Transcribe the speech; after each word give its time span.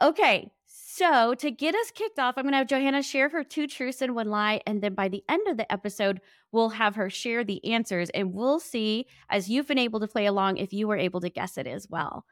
Okay. 0.00 0.50
So, 0.66 1.34
to 1.34 1.50
get 1.50 1.74
us 1.74 1.90
kicked 1.90 2.18
off, 2.18 2.34
I'm 2.36 2.44
going 2.44 2.52
to 2.52 2.58
have 2.58 2.68
Johanna 2.68 3.02
share 3.02 3.28
her 3.28 3.44
two 3.44 3.66
truths 3.66 4.00
and 4.00 4.14
one 4.14 4.30
lie. 4.30 4.62
And 4.66 4.82
then 4.82 4.94
by 4.94 5.08
the 5.08 5.22
end 5.28 5.46
of 5.46 5.58
the 5.58 5.70
episode, 5.70 6.20
we'll 6.52 6.70
have 6.70 6.94
her 6.96 7.10
share 7.10 7.44
the 7.44 7.62
answers. 7.70 8.08
And 8.10 8.32
we'll 8.32 8.60
see, 8.60 9.06
as 9.28 9.50
you've 9.50 9.68
been 9.68 9.78
able 9.78 10.00
to 10.00 10.08
play 10.08 10.24
along, 10.24 10.56
if 10.56 10.72
you 10.72 10.88
were 10.88 10.96
able 10.96 11.20
to 11.20 11.28
guess 11.28 11.58
it 11.58 11.66
as 11.66 11.86
well. 11.90 12.24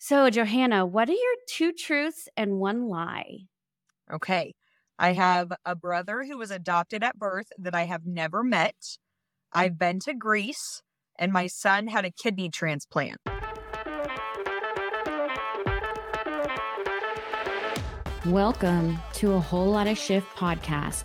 So, 0.00 0.28
Johanna, 0.28 0.86
what 0.86 1.08
are 1.08 1.12
your 1.12 1.36
two 1.46 1.72
truths 1.72 2.28
and 2.36 2.58
one 2.58 2.88
lie? 2.88 3.46
Okay. 4.12 4.54
I 4.98 5.12
have 5.12 5.52
a 5.64 5.76
brother 5.76 6.24
who 6.24 6.36
was 6.36 6.50
adopted 6.50 7.04
at 7.04 7.18
birth 7.18 7.52
that 7.58 7.74
I 7.74 7.84
have 7.84 8.04
never 8.04 8.42
met. 8.42 8.98
I've 9.52 9.78
been 9.78 10.00
to 10.00 10.14
Greece, 10.14 10.82
and 11.18 11.32
my 11.32 11.46
son 11.46 11.86
had 11.86 12.04
a 12.04 12.10
kidney 12.10 12.50
transplant. 12.50 13.20
Welcome 18.26 18.98
to 19.14 19.32
a 19.32 19.40
Whole 19.40 19.70
Lot 19.70 19.86
of 19.86 19.96
Shift 19.96 20.36
podcast, 20.36 21.04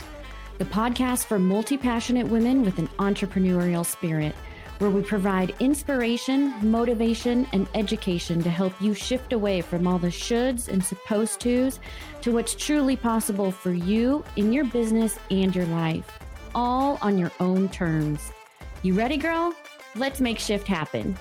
the 0.57 0.65
podcast 0.65 1.23
for 1.27 1.39
multi 1.39 1.77
passionate 1.77 2.27
women 2.27 2.61
with 2.65 2.77
an 2.77 2.89
entrepreneurial 2.99 3.85
spirit, 3.85 4.35
where 4.79 4.89
we 4.89 5.01
provide 5.01 5.55
inspiration, 5.61 6.53
motivation, 6.61 7.47
and 7.53 7.69
education 7.73 8.43
to 8.43 8.49
help 8.49 8.73
you 8.81 8.93
shift 8.93 9.31
away 9.31 9.61
from 9.61 9.87
all 9.87 9.97
the 9.97 10.07
shoulds 10.07 10.67
and 10.67 10.83
supposed 10.83 11.39
tos 11.39 11.79
to 12.19 12.33
what's 12.33 12.53
truly 12.53 12.97
possible 12.97 13.49
for 13.49 13.71
you 13.71 14.21
in 14.35 14.51
your 14.51 14.65
business 14.65 15.17
and 15.31 15.55
your 15.55 15.67
life, 15.67 16.19
all 16.53 16.99
on 17.01 17.17
your 17.17 17.31
own 17.39 17.69
terms. 17.69 18.29
You 18.81 18.93
ready, 18.93 19.15
girl? 19.15 19.53
Let's 19.95 20.19
make 20.19 20.37
shift 20.37 20.67
happen. 20.67 21.17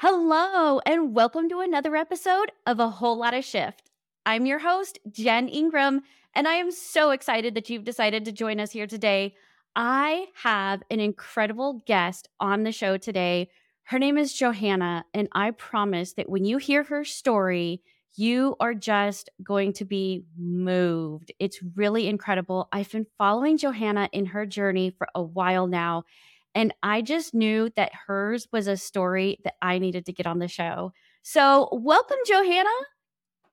Hello, 0.00 0.78
and 0.86 1.12
welcome 1.12 1.48
to 1.48 1.58
another 1.58 1.96
episode 1.96 2.52
of 2.68 2.78
A 2.78 2.88
Whole 2.88 3.18
Lot 3.18 3.34
of 3.34 3.44
Shift. 3.44 3.90
I'm 4.24 4.46
your 4.46 4.60
host, 4.60 5.00
Jen 5.10 5.48
Ingram, 5.48 6.02
and 6.36 6.46
I 6.46 6.52
am 6.52 6.70
so 6.70 7.10
excited 7.10 7.56
that 7.56 7.68
you've 7.68 7.82
decided 7.82 8.24
to 8.24 8.30
join 8.30 8.60
us 8.60 8.70
here 8.70 8.86
today. 8.86 9.34
I 9.74 10.26
have 10.44 10.84
an 10.88 11.00
incredible 11.00 11.82
guest 11.84 12.28
on 12.38 12.62
the 12.62 12.70
show 12.70 12.96
today. 12.96 13.48
Her 13.82 13.98
name 13.98 14.18
is 14.18 14.32
Johanna, 14.32 15.04
and 15.14 15.28
I 15.32 15.50
promise 15.50 16.12
that 16.12 16.28
when 16.28 16.44
you 16.44 16.58
hear 16.58 16.84
her 16.84 17.04
story, 17.04 17.82
you 18.14 18.54
are 18.60 18.74
just 18.74 19.30
going 19.42 19.72
to 19.72 19.84
be 19.84 20.22
moved. 20.38 21.32
It's 21.40 21.58
really 21.74 22.06
incredible. 22.06 22.68
I've 22.70 22.92
been 22.92 23.08
following 23.18 23.58
Johanna 23.58 24.10
in 24.12 24.26
her 24.26 24.46
journey 24.46 24.90
for 24.96 25.08
a 25.16 25.24
while 25.24 25.66
now, 25.66 26.04
and 26.54 26.74
I 26.82 27.02
just 27.02 27.34
knew 27.34 27.70
that 27.76 27.92
hers 28.06 28.48
was 28.52 28.66
a 28.66 28.76
story 28.76 29.38
that 29.44 29.54
I 29.62 29.78
needed 29.78 30.06
to 30.06 30.12
get 30.12 30.26
on 30.26 30.38
the 30.38 30.48
show. 30.48 30.92
So, 31.22 31.68
welcome, 31.72 32.18
Johanna. 32.26 32.70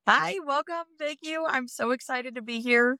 Hi, 0.07 0.35
welcome. 0.45 0.85
Thank 0.99 1.19
you. 1.23 1.45
I'm 1.47 1.67
so 1.67 1.91
excited 1.91 2.35
to 2.35 2.41
be 2.41 2.61
here. 2.61 2.97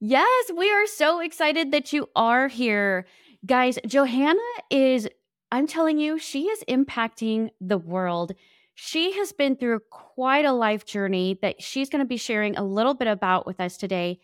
Yes, 0.00 0.50
we 0.56 0.70
are 0.70 0.86
so 0.86 1.20
excited 1.20 1.72
that 1.72 1.92
you 1.92 2.08
are 2.16 2.48
here. 2.48 3.06
Guys, 3.44 3.78
Johanna 3.86 4.40
is, 4.70 5.06
I'm 5.52 5.66
telling 5.66 5.98
you, 5.98 6.18
she 6.18 6.44
is 6.44 6.64
impacting 6.68 7.50
the 7.60 7.76
world. 7.76 8.32
She 8.74 9.12
has 9.12 9.32
been 9.32 9.56
through 9.56 9.80
quite 9.90 10.46
a 10.46 10.52
life 10.52 10.86
journey 10.86 11.38
that 11.42 11.62
she's 11.62 11.90
going 11.90 12.02
to 12.02 12.08
be 12.08 12.16
sharing 12.16 12.56
a 12.56 12.64
little 12.64 12.94
bit 12.94 13.08
about 13.08 13.46
with 13.46 13.60
us 13.60 13.76
today. 13.76 14.20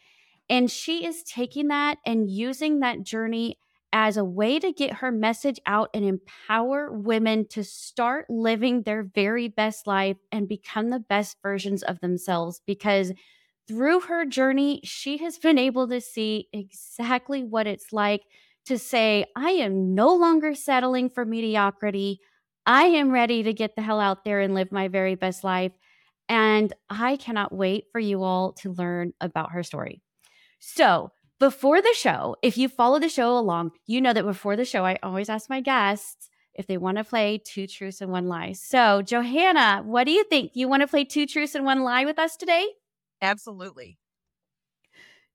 And 0.48 0.70
she 0.70 1.04
is 1.04 1.22
taking 1.22 1.68
that 1.68 1.98
and 2.06 2.30
using 2.30 2.80
that 2.80 3.02
journey 3.02 3.58
as 3.92 4.16
a 4.16 4.24
way 4.24 4.58
to 4.58 4.72
get 4.72 4.94
her 4.94 5.10
message 5.10 5.60
out 5.66 5.90
and 5.94 6.04
empower 6.04 6.92
women 6.92 7.46
to 7.48 7.64
start 7.64 8.26
living 8.28 8.82
their 8.82 9.02
very 9.02 9.48
best 9.48 9.86
life 9.86 10.16
and 10.30 10.48
become 10.48 10.90
the 10.90 11.00
best 11.00 11.36
versions 11.42 11.82
of 11.82 12.00
themselves. 12.00 12.60
Because 12.66 13.12
through 13.68 14.00
her 14.00 14.24
journey, 14.24 14.80
she 14.84 15.18
has 15.18 15.38
been 15.38 15.58
able 15.58 15.88
to 15.88 16.00
see 16.00 16.48
exactly 16.52 17.42
what 17.42 17.66
it's 17.66 17.92
like 17.92 18.22
to 18.66 18.78
say, 18.78 19.24
I 19.36 19.50
am 19.50 19.94
no 19.94 20.14
longer 20.14 20.54
settling 20.54 21.08
for 21.08 21.24
mediocrity. 21.24 22.20
I 22.66 22.84
am 22.84 23.10
ready 23.10 23.44
to 23.44 23.52
get 23.52 23.76
the 23.76 23.82
hell 23.82 24.00
out 24.00 24.24
there 24.24 24.40
and 24.40 24.54
live 24.54 24.72
my 24.72 24.88
very 24.88 25.14
best 25.14 25.44
life. 25.44 25.72
And 26.28 26.72
I 26.90 27.16
cannot 27.16 27.54
wait 27.54 27.84
for 27.92 28.00
you 28.00 28.24
all 28.24 28.52
to 28.54 28.72
learn 28.72 29.12
about 29.20 29.52
her 29.52 29.62
story. 29.62 30.02
So, 30.58 31.12
before 31.38 31.82
the 31.82 31.94
show, 31.94 32.36
if 32.42 32.56
you 32.56 32.68
follow 32.68 32.98
the 32.98 33.08
show 33.08 33.36
along, 33.36 33.72
you 33.86 34.00
know 34.00 34.12
that 34.12 34.24
before 34.24 34.56
the 34.56 34.64
show, 34.64 34.84
I 34.84 34.98
always 35.02 35.28
ask 35.28 35.50
my 35.50 35.60
guests 35.60 36.28
if 36.54 36.66
they 36.66 36.78
want 36.78 36.96
to 36.98 37.04
play 37.04 37.38
two 37.38 37.66
truths 37.66 38.00
and 38.00 38.10
one 38.10 38.28
lie. 38.28 38.52
So, 38.52 39.02
Johanna, 39.02 39.82
what 39.84 40.04
do 40.04 40.10
you 40.12 40.24
think? 40.24 40.52
You 40.54 40.68
want 40.68 40.80
to 40.80 40.86
play 40.86 41.04
two 41.04 41.26
truths 41.26 41.54
and 41.54 41.64
one 41.64 41.82
lie 41.82 42.04
with 42.04 42.18
us 42.18 42.36
today? 42.36 42.66
Absolutely. 43.20 43.98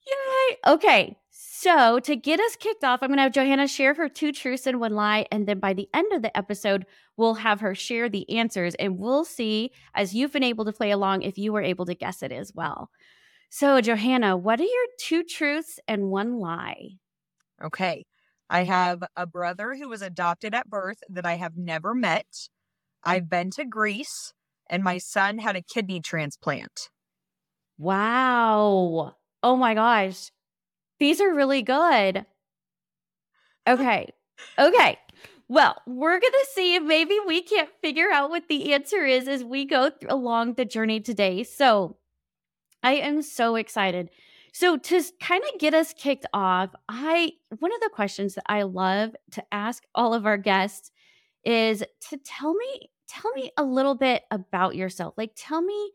Yay. 0.08 0.58
Okay. 0.66 1.18
So, 1.30 2.00
to 2.00 2.16
get 2.16 2.40
us 2.40 2.56
kicked 2.56 2.84
off, 2.84 3.04
I'm 3.04 3.10
going 3.10 3.18
to 3.18 3.24
have 3.24 3.34
Johanna 3.34 3.68
share 3.68 3.94
her 3.94 4.10
two 4.10 4.32
truths 4.32 4.66
and 4.66 4.80
one 4.80 4.96
lie. 4.96 5.28
And 5.32 5.48
then 5.48 5.60
by 5.60 5.74
the 5.74 5.88
end 5.94 6.12
of 6.12 6.24
the 6.24 6.36
episode, 6.36 6.88
we'll 7.18 7.36
have 7.36 7.60
her 7.62 7.76
share 7.76 8.10
the 8.10 8.28
answers 8.38 8.74
and 8.76 8.98
we'll 8.98 9.26
see, 9.26 9.72
as 9.94 10.16
you've 10.16 10.34
been 10.34 10.44
able 10.44 10.66
to 10.66 10.74
play 10.74 10.90
along, 10.90 11.22
if 11.22 11.38
you 11.38 11.54
were 11.54 11.62
able 11.62 11.86
to 11.86 11.94
guess 11.94 12.24
it 12.24 12.32
as 12.32 12.52
well. 12.56 12.90
So, 13.52 13.82
Johanna, 13.82 14.36
what 14.36 14.60
are 14.60 14.64
your 14.64 14.88
two 14.98 15.24
truths 15.24 15.80
and 15.88 16.10
one 16.10 16.40
lie? 16.40 16.98
Okay. 17.64 18.06
I 18.50 18.64
have 18.66 19.04
a 19.16 19.26
brother 19.26 19.76
who 19.76 19.88
was 19.88 20.02
adopted 20.02 20.54
at 20.54 20.70
birth 20.70 21.02
that 21.10 21.26
I 21.26 21.36
have 21.36 21.56
never 21.58 21.94
met. 21.94 22.50
I've 23.04 23.30
been 23.30 23.52
to 23.52 23.66
Greece, 23.66 24.34
and 24.70 24.84
my 24.84 24.98
son 24.98 25.40
had 25.40 25.56
a 25.56 25.62
kidney 25.62 26.02
transplant. 26.02 26.90
Wow. 27.78 29.16
Oh 29.44 29.56
my 29.56 29.74
gosh. 29.74 30.32
These 31.00 31.22
are 31.22 31.34
really 31.34 31.62
good. 31.64 32.26
Okay. 33.68 34.08
Okay. 34.60 34.98
Well, 35.48 35.76
we're 35.86 36.20
going 36.20 36.32
to 36.34 36.48
see 36.54 36.76
if 36.76 36.84
maybe 36.84 37.18
we 37.28 37.42
can't 37.42 37.70
figure 37.82 38.10
out 38.10 38.30
what 38.30 38.48
the 38.48 38.74
answer 38.74 39.06
is 39.06 39.28
as 39.28 39.44
we 39.44 39.66
go 39.66 39.90
th- 39.90 40.10
along 40.10 40.54
the 40.54 40.66
journey 40.66 41.00
today. 41.02 41.44
So, 41.44 41.98
I 42.84 42.94
am 42.96 43.22
so 43.22 43.56
excited. 43.56 44.10
So 44.54 44.78
to 44.78 45.02
kind 45.22 45.44
of 45.54 45.60
get 45.60 45.74
us 45.74 45.94
kicked 45.94 46.26
off, 46.34 46.72
I 46.90 47.34
one 47.60 47.74
of 47.74 47.80
the 47.82 47.90
questions 47.94 48.36
that 48.36 48.44
I 48.48 48.64
love 48.64 49.16
to 49.32 49.44
ask 49.54 49.84
all 49.96 50.14
of 50.14 50.26
our 50.26 50.38
guests 50.38 50.92
is 51.46 51.84
to 52.10 52.18
tell 52.18 52.54
me 52.54 52.92
tell 53.08 53.32
me 53.34 53.52
a 53.58 53.64
little 53.64 53.96
bit 53.96 54.24
about 54.32 54.76
yourself. 54.76 55.14
Like 55.18 55.32
tell 55.36 55.62
me 55.62 55.92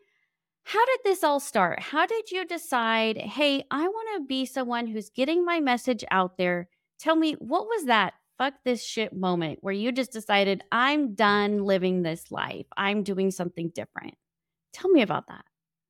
how 0.65 0.85
did 0.87 1.01
this 1.05 1.25
all 1.25 1.41
start? 1.41 1.81
How 1.81 2.07
did 2.07 2.31
you 2.31 2.45
decide, 2.47 3.19
"Hey, 3.19 3.65
I 3.71 3.89
want 3.89 4.09
to 4.23 4.27
be 4.27 4.47
someone 4.47 4.87
who's 4.87 5.11
getting 5.11 5.45
my 5.45 5.61
message 5.61 6.05
out 6.11 6.37
there." 6.39 6.69
Tell 6.99 7.17
me 7.17 7.35
what 7.35 7.67
was 7.67 7.87
that 7.87 8.15
fuck 8.39 8.55
this 8.65 8.85
shit 8.85 9.13
moment 9.15 9.59
where 9.63 9.75
you 9.75 9.93
just 9.93 10.13
decided, 10.13 10.63
"I'm 10.73 11.15
done 11.15 11.65
living 11.65 12.03
this 12.03 12.31
life. 12.33 12.67
I'm 12.77 13.03
doing 13.05 13.31
something 13.31 13.71
different." 13.71 14.15
Tell 14.73 14.91
me 14.91 15.03
about 15.03 15.29
that. 15.29 15.45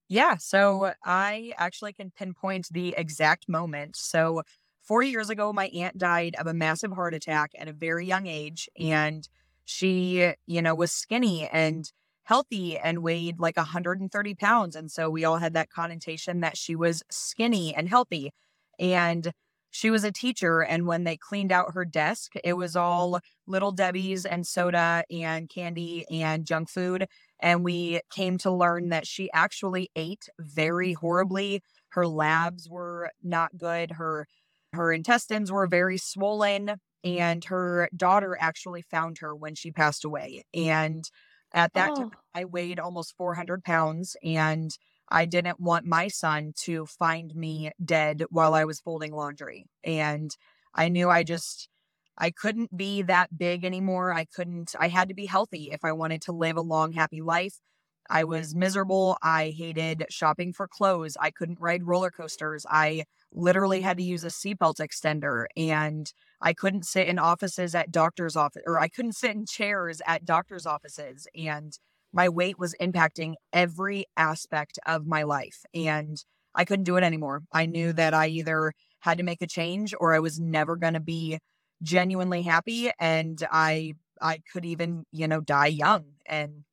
Yeah, 0.09 0.37
so 0.37 0.93
I 1.05 1.53
actually 1.59 1.93
can 1.93 2.11
pinpoint 2.11 2.69
the 2.71 2.95
exact 2.97 3.49
moment. 3.49 3.97
So, 3.97 4.43
four 4.83 5.03
years 5.03 5.31
ago, 5.31 5.53
my 5.53 5.67
aunt 5.69 5.99
died 5.99 6.37
of 6.39 6.47
a 6.47 6.55
massive 6.55 6.93
heart 6.93 7.13
attack 7.15 7.51
at 7.59 7.67
a 7.69 7.73
very 7.73 8.07
young 8.07 8.27
age. 8.29 8.69
And 8.79 9.29
she, 9.65 10.33
you 10.47 10.63
know, 10.63 10.75
was 10.77 10.93
skinny 10.93 11.49
and 11.49 11.91
healthy 12.25 12.79
and 12.79 13.03
weighed 13.03 13.41
like 13.41 13.57
130 13.57 14.35
pounds. 14.35 14.77
And 14.77 14.91
so 14.93 15.11
we 15.11 15.25
all 15.25 15.39
had 15.39 15.55
that 15.55 15.71
connotation 15.71 16.41
that 16.41 16.57
she 16.57 16.77
was 16.77 17.03
skinny 17.11 17.75
and 17.75 17.89
healthy. 17.89 18.31
And 18.79 19.33
she 19.71 19.91
was 19.91 20.05
a 20.05 20.13
teacher. 20.13 20.61
And 20.63 20.87
when 20.87 21.05
they 21.05 21.17
cleaned 21.17 21.51
out 21.53 21.75
her 21.75 21.85
desk, 21.85 22.33
it 22.45 22.55
was 22.55 22.77
all 22.77 23.21
little 23.47 23.73
Debbie's 23.73 24.25
and 24.25 24.47
soda 24.47 25.05
and 25.11 25.49
candy 25.49 26.07
and 26.11 26.47
junk 26.47 26.71
food. 26.71 27.07
And 27.41 27.65
we 27.65 28.01
came 28.11 28.39
to 28.39 28.51
learn 28.51 28.89
that 28.91 29.07
she 29.07 29.31
actually 29.33 29.91
ate 29.95 30.29
very 30.39 30.95
horribly. 30.95 31.63
Her 31.91 32.07
labs 32.07 32.69
were 32.69 33.11
not 33.23 33.57
good. 33.57 33.93
Her 33.93 34.27
her 34.73 34.93
intestines 34.93 35.51
were 35.51 35.67
very 35.67 35.97
swollen 35.97 36.77
and 37.03 37.45
her 37.45 37.89
daughter 37.97 38.37
actually 38.39 38.83
found 38.83 39.19
her 39.19 39.35
when 39.35 39.55
she 39.55 39.71
passed 39.71 40.05
away. 40.05 40.45
And 40.53 41.09
at 41.53 41.73
that 41.75 41.93
oh. 41.93 41.95
time, 41.95 42.11
I 42.35 42.45
weighed 42.45 42.81
almost 42.81 43.17
400 43.17 43.65
pounds 43.65 44.17
and 44.23 44.77
I 45.09 45.25
didn't 45.25 45.61
want 45.61 45.87
my 45.87 46.09
son 46.09 46.53
to 46.65 46.85
find 46.87 47.35
me 47.35 47.71
dead 47.83 48.25
while 48.31 48.55
I 48.55 48.65
was 48.65 48.81
folding 48.81 49.15
laundry. 49.15 49.67
And 49.85 50.37
I 50.75 50.89
knew 50.89 51.09
I 51.09 51.23
just 51.23 51.69
I 52.19 52.31
couldn't 52.31 52.77
be 52.77 53.03
that 53.03 53.37
big 53.37 53.65
anymore. 53.65 54.13
I 54.13 54.25
couldn't, 54.25 54.75
I 54.79 54.89
had 54.89 55.09
to 55.09 55.15
be 55.15 55.27
healthy 55.27 55.71
if 55.73 55.85
I 55.85 55.93
wanted 55.93 56.23
to 56.23 56.33
live 56.33 56.57
a 56.57 56.63
long, 56.63 56.93
happy 56.93 57.21
life. 57.21 57.61
I 58.09 58.25
was 58.25 58.55
miserable. 58.55 59.19
I 59.23 59.53
hated 59.57 60.05
shopping 60.11 60.53
for 60.53 60.69
clothes. 60.69 61.17
I 61.21 61.31
couldn't 61.31 61.61
ride 61.61 61.85
roller 61.85 62.11
coasters. 62.11 62.65
I 62.71 63.05
literally 63.33 63.81
had 63.81 63.97
to 63.97 64.03
use 64.03 64.25
a 64.25 64.29
seatbelt 64.29 64.77
extender 64.77 65.47
and 65.57 66.11
I 66.41 66.53
couldn't 66.53 66.87
sit 66.87 67.09
in 67.09 67.19
offices 67.19 67.75
at 67.75 67.91
doctor's 67.91 68.37
office 68.37 68.63
or 68.67 68.79
I 68.79 68.89
couldn't 68.89 69.17
sit 69.17 69.33
in 69.33 69.45
chairs 69.45 70.01
at 70.07 70.25
doctor's 70.25 70.67
offices 70.67 71.27
and 71.35 71.77
my 72.13 72.29
weight 72.29 72.59
was 72.59 72.75
impacting 72.81 73.35
every 73.53 74.07
aspect 74.17 74.79
of 74.87 75.07
my 75.07 75.25
life 75.25 75.65
and 75.75 76.17
I 76.55 76.65
couldn't 76.65 76.85
do 76.85 76.97
it 76.97 77.05
anymore. 77.05 77.43
I 77.53 77.67
knew 77.67 77.93
that 77.93 78.15
I 78.15 78.29
either 78.29 78.73
had 79.01 79.19
to 79.19 79.25
make 79.25 79.43
a 79.43 79.47
change 79.47 79.95
or 79.99 80.15
I 80.15 80.21
was 80.21 80.41
never 80.41 80.77
going 80.77 80.95
to 80.95 81.01
be 81.01 81.39
genuinely 81.83 82.43
happy 82.43 82.91
and 82.99 83.43
I 83.51 83.95
I 84.21 84.39
could 84.53 84.65
even, 84.65 85.05
you 85.13 85.29
know, 85.29 85.41
die 85.41 85.67
young 85.69 86.15
and 86.27 86.65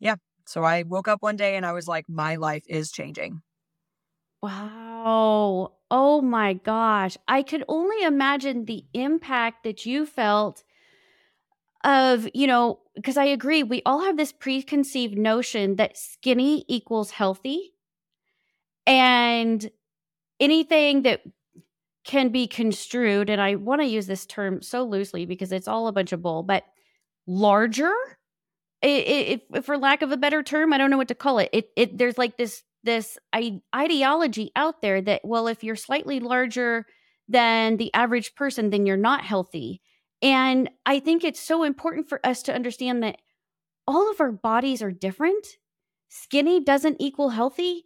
yeah. 0.00 0.16
So 0.46 0.62
I 0.64 0.82
woke 0.84 1.08
up 1.08 1.22
one 1.22 1.36
day 1.36 1.56
and 1.56 1.66
I 1.66 1.72
was 1.72 1.88
like 1.88 2.08
my 2.08 2.36
life 2.36 2.64
is 2.68 2.92
changing. 2.92 3.42
Wow. 4.42 5.76
Oh 5.90 6.20
my 6.20 6.52
gosh. 6.54 7.16
I 7.26 7.42
could 7.42 7.64
only 7.68 8.02
imagine 8.04 8.64
the 8.66 8.84
impact 8.92 9.64
that 9.64 9.86
you 9.86 10.06
felt 10.06 10.64
of, 11.82 12.28
you 12.34 12.46
know, 12.46 12.80
because 12.94 13.16
I 13.16 13.24
agree, 13.24 13.62
we 13.62 13.82
all 13.84 14.00
have 14.02 14.16
this 14.16 14.32
preconceived 14.32 15.18
notion 15.18 15.76
that 15.76 15.96
skinny 15.98 16.64
equals 16.68 17.10
healthy. 17.10 17.74
And 18.86 19.70
anything 20.40 21.02
that 21.02 21.22
can 22.04 22.28
be 22.28 22.46
construed, 22.46 23.30
and 23.30 23.40
I 23.40 23.54
want 23.54 23.80
to 23.80 23.86
use 23.86 24.06
this 24.06 24.26
term 24.26 24.62
so 24.62 24.84
loosely 24.84 25.26
because 25.26 25.52
it's 25.52 25.68
all 25.68 25.88
a 25.88 25.92
bunch 25.92 26.12
of 26.12 26.22
bull, 26.22 26.42
but 26.42 26.64
larger, 27.26 27.94
it, 28.82 29.42
it, 29.50 29.64
for 29.64 29.78
lack 29.78 30.02
of 30.02 30.12
a 30.12 30.16
better 30.16 30.42
term, 30.42 30.72
I 30.72 30.78
don't 30.78 30.90
know 30.90 30.98
what 30.98 31.08
to 31.08 31.14
call 31.14 31.38
it. 31.38 31.48
It, 31.52 31.68
it 31.76 31.98
there's 31.98 32.18
like 32.18 32.36
this 32.36 32.62
this 32.82 33.18
ideology 33.74 34.52
out 34.54 34.82
there 34.82 35.00
that 35.00 35.22
well, 35.24 35.46
if 35.46 35.64
you're 35.64 35.76
slightly 35.76 36.20
larger 36.20 36.84
than 37.28 37.78
the 37.78 37.92
average 37.94 38.34
person, 38.34 38.70
then 38.70 38.84
you're 38.84 38.96
not 38.98 39.24
healthy. 39.24 39.80
And 40.20 40.70
I 40.84 41.00
think 41.00 41.24
it's 41.24 41.40
so 41.40 41.62
important 41.64 42.08
for 42.08 42.24
us 42.24 42.42
to 42.42 42.54
understand 42.54 43.02
that 43.02 43.16
all 43.86 44.10
of 44.10 44.20
our 44.20 44.32
bodies 44.32 44.82
are 44.82 44.92
different. 44.92 45.46
Skinny 46.08 46.60
doesn't 46.60 46.96
equal 47.00 47.30
healthy 47.30 47.84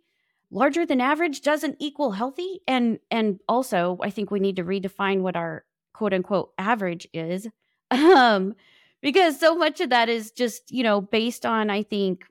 larger 0.50 0.86
than 0.86 1.00
average 1.00 1.42
doesn't 1.42 1.76
equal 1.78 2.12
healthy 2.12 2.60
and 2.66 2.98
and 3.10 3.38
also 3.48 3.98
i 4.02 4.10
think 4.10 4.30
we 4.30 4.40
need 4.40 4.56
to 4.56 4.64
redefine 4.64 5.20
what 5.20 5.36
our 5.36 5.64
quote 5.92 6.14
unquote 6.14 6.52
average 6.58 7.06
is 7.12 7.46
um 7.90 8.54
because 9.02 9.38
so 9.38 9.54
much 9.54 9.80
of 9.80 9.90
that 9.90 10.08
is 10.08 10.30
just 10.30 10.70
you 10.70 10.82
know 10.82 11.00
based 11.00 11.44
on 11.44 11.70
i 11.70 11.82
think 11.82 12.24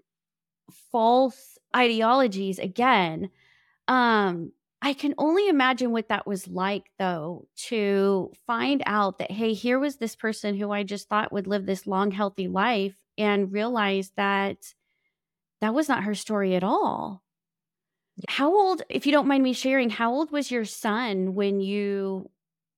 false 0.91 1.57
ideologies 1.75 2.59
again. 2.59 3.29
Um 3.87 4.51
i 4.81 4.93
can 4.93 5.13
only 5.17 5.47
imagine 5.47 5.91
what 5.91 6.09
that 6.09 6.27
was 6.27 6.47
like 6.47 6.91
though 6.99 7.47
to 7.55 8.31
find 8.45 8.83
out 8.85 9.17
that 9.17 9.31
hey 9.31 9.53
here 9.53 9.79
was 9.79 9.97
this 9.97 10.15
person 10.15 10.55
who 10.55 10.71
i 10.71 10.83
just 10.83 11.09
thought 11.09 11.31
would 11.31 11.47
live 11.47 11.65
this 11.65 11.87
long 11.87 12.11
healthy 12.11 12.47
life 12.47 12.95
and 13.17 13.51
realize 13.51 14.11
that 14.17 14.57
that 15.61 15.73
was 15.73 15.89
not 15.89 16.03
her 16.03 16.13
story 16.13 16.55
at 16.55 16.63
all 16.63 17.23
how 18.27 18.51
old, 18.51 18.81
if 18.89 19.05
you 19.05 19.11
don't 19.11 19.27
mind 19.27 19.43
me 19.43 19.53
sharing, 19.53 19.89
how 19.89 20.11
old 20.13 20.31
was 20.31 20.49
your 20.49 20.65
son 20.65 21.35
when 21.35 21.61
you 21.61 22.29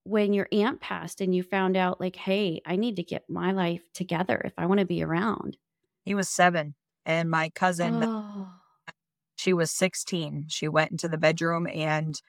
when 0.04 0.34
your 0.34 0.48
aunt 0.52 0.82
passed 0.82 1.22
and 1.22 1.36
you 1.36 1.44
found 1.44 1.78
out 1.78 2.02
like, 2.02 2.16
hey, 2.16 2.62
I 2.66 2.76
need 2.78 2.96
to 2.96 3.04
get 3.04 3.30
my 3.30 3.52
life 3.52 3.84
together 3.94 4.42
if 4.44 4.54
I 4.58 4.66
want 4.66 4.80
to 4.80 4.86
be 4.86 5.04
around? 5.04 5.58
He 6.04 6.16
was 6.16 6.28
seven. 6.28 6.74
And 7.06 7.30
my 7.30 7.50
cousin, 7.50 8.04
oh. 8.04 8.48
she 9.36 9.54
was 9.54 9.72
16. 9.72 10.46
She 10.48 10.68
went 10.68 10.92
into 10.92 11.08
the 11.08 11.18
bedroom 11.18 11.68
and 11.68 12.20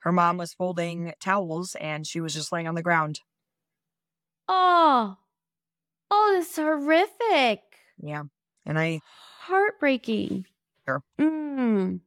her 0.00 0.12
mom 0.12 0.36
was 0.36 0.54
folding 0.54 1.14
towels 1.20 1.74
and 1.80 2.06
she 2.06 2.20
was 2.20 2.32
just 2.32 2.52
laying 2.52 2.68
on 2.68 2.76
the 2.76 2.82
ground. 2.82 3.20
Oh, 4.48 5.16
oh, 6.10 6.32
that's 6.36 6.54
horrific. 6.54 7.60
Yeah. 7.98 8.22
And 8.64 8.78
I, 8.78 9.00
heartbreaking. 9.40 10.46
Sure. 10.86 11.02
Mm. 11.20 12.00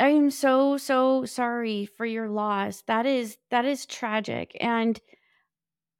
I 0.00 0.08
am 0.08 0.30
so 0.30 0.76
so 0.76 1.24
sorry 1.24 1.86
for 1.86 2.04
your 2.04 2.28
loss. 2.28 2.82
That 2.82 3.06
is 3.06 3.38
that 3.50 3.64
is 3.64 3.86
tragic 3.86 4.56
and 4.60 5.00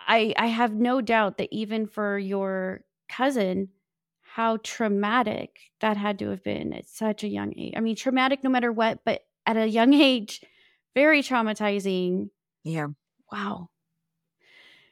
I 0.00 0.34
I 0.36 0.46
have 0.46 0.74
no 0.74 1.00
doubt 1.00 1.38
that 1.38 1.48
even 1.52 1.86
for 1.86 2.18
your 2.18 2.84
cousin 3.08 3.68
how 4.22 4.56
traumatic 4.58 5.60
that 5.80 5.96
had 5.96 6.18
to 6.18 6.30
have 6.30 6.42
been 6.42 6.72
at 6.72 6.88
such 6.88 7.22
a 7.22 7.28
young 7.28 7.54
age. 7.56 7.74
I 7.76 7.80
mean 7.80 7.96
traumatic 7.96 8.42
no 8.42 8.50
matter 8.50 8.72
what, 8.72 9.04
but 9.04 9.22
at 9.46 9.56
a 9.56 9.68
young 9.68 9.94
age 10.10 10.40
very 10.94 11.22
traumatizing. 11.22 12.30
Yeah. 12.64 12.88
Wow. 13.30 13.70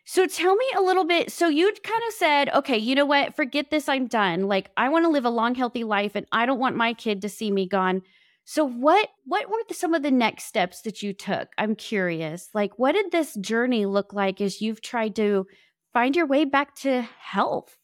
So 0.05 0.27
tell 0.27 0.57
me 0.57 0.67
a 0.77 0.83
little 0.83 1.05
bit. 1.05 1.31
So 1.31 1.49
you 1.49 1.73
kind 1.85 2.03
of 2.09 2.15
said, 2.15 2.49
okay, 2.51 2.77
you 2.77 2.95
know 2.95 3.07
what? 3.07 3.37
Forget 3.37 3.71
this. 3.71 3.89
I'm 3.89 4.09
done. 4.09 4.49
Like, 4.49 4.71
I 4.77 4.89
want 4.89 5.05
to 5.05 5.09
live 5.09 5.25
a 5.25 5.31
long, 5.31 5.55
healthy 5.55 5.85
life 5.85 6.17
and 6.17 6.27
I 6.33 6.45
don't 6.45 6.59
want 6.59 6.77
my 6.77 6.93
kid 6.93 7.23
to 7.23 7.29
see 7.29 7.51
me 7.51 7.67
gone. 7.69 8.03
So 8.53 8.67
what 8.67 9.09
what 9.25 9.49
were 9.49 9.63
the, 9.67 9.73
some 9.73 9.95
of 9.95 10.03
the 10.03 10.11
next 10.11 10.45
steps 10.45 10.83
that 10.83 11.03
you 11.03 11.15
took? 11.15 11.49
I'm 11.57 11.75
curious. 11.75 12.51
Like 12.53 12.79
what 12.79 12.93
did 12.93 13.11
this 13.11 13.33
journey 13.37 13.87
look 13.87 14.13
like 14.13 14.43
as 14.43 14.61
you've 14.61 14.83
tried 14.83 15.17
to 15.17 15.47
find 15.95 16.15
your 16.15 16.27
way 16.27 16.45
back 16.45 16.75
to 16.81 17.01
health? 17.01 17.79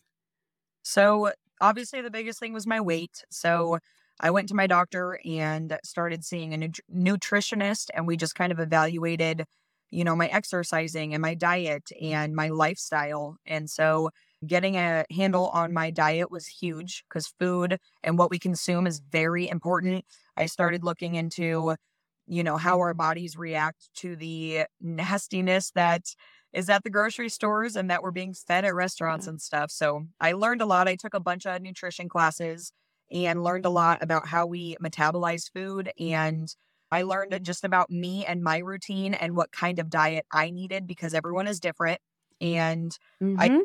So 0.82 1.32
obviously 1.60 2.00
the 2.00 2.10
biggest 2.10 2.38
thing 2.38 2.52
was 2.52 2.66
my 2.66 2.80
weight. 2.80 3.24
So 3.30 3.78
I 4.20 4.30
went 4.30 4.48
to 4.48 4.54
my 4.54 4.66
doctor 4.66 5.18
and 5.24 5.78
started 5.84 6.24
seeing 6.24 6.52
a 6.52 6.56
nu- 6.58 6.68
nutritionist 6.94 7.88
and 7.94 8.06
we 8.06 8.16
just 8.16 8.34
kind 8.34 8.52
of 8.52 8.58
evaluated, 8.60 9.44
you 9.90 10.04
know, 10.04 10.16
my 10.16 10.26
exercising 10.28 11.14
and 11.14 11.22
my 11.22 11.34
diet 11.34 11.90
and 12.00 12.34
my 12.34 12.48
lifestyle. 12.48 13.36
And 13.46 13.70
so 13.70 14.10
Getting 14.46 14.76
a 14.76 15.04
handle 15.10 15.48
on 15.48 15.72
my 15.72 15.90
diet 15.90 16.30
was 16.30 16.46
huge 16.46 17.04
because 17.08 17.26
food 17.40 17.78
and 18.04 18.18
what 18.18 18.30
we 18.30 18.38
consume 18.38 18.86
is 18.86 19.00
very 19.00 19.48
important. 19.48 20.04
I 20.36 20.46
started 20.46 20.84
looking 20.84 21.16
into, 21.16 21.74
you 22.26 22.44
know, 22.44 22.56
how 22.56 22.78
our 22.78 22.94
bodies 22.94 23.36
react 23.36 23.90
to 23.96 24.14
the 24.14 24.66
nastiness 24.80 25.72
that 25.74 26.02
is 26.52 26.70
at 26.70 26.84
the 26.84 26.90
grocery 26.90 27.28
stores 27.28 27.76
and 27.76 27.90
that 27.90 28.02
we're 28.02 28.10
being 28.10 28.32
fed 28.32 28.64
at 28.64 28.74
restaurants 28.74 29.26
and 29.26 29.40
stuff. 29.40 29.70
So 29.70 30.06
I 30.20 30.32
learned 30.32 30.62
a 30.62 30.66
lot. 30.66 30.88
I 30.88 30.96
took 30.96 31.14
a 31.14 31.20
bunch 31.20 31.46
of 31.46 31.60
nutrition 31.60 32.08
classes 32.08 32.72
and 33.10 33.42
learned 33.42 33.66
a 33.66 33.70
lot 33.70 34.02
about 34.02 34.28
how 34.28 34.46
we 34.46 34.76
metabolize 34.82 35.50
food. 35.52 35.90
And 35.98 36.48
I 36.90 37.02
learned 37.02 37.38
just 37.42 37.64
about 37.64 37.90
me 37.90 38.24
and 38.24 38.42
my 38.42 38.58
routine 38.58 39.14
and 39.14 39.36
what 39.36 39.52
kind 39.52 39.78
of 39.78 39.90
diet 39.90 40.26
I 40.32 40.50
needed 40.50 40.86
because 40.86 41.12
everyone 41.12 41.46
is 41.46 41.60
different. 41.60 42.00
And 42.40 42.96
mm-hmm. 43.22 43.40
I 43.40 43.60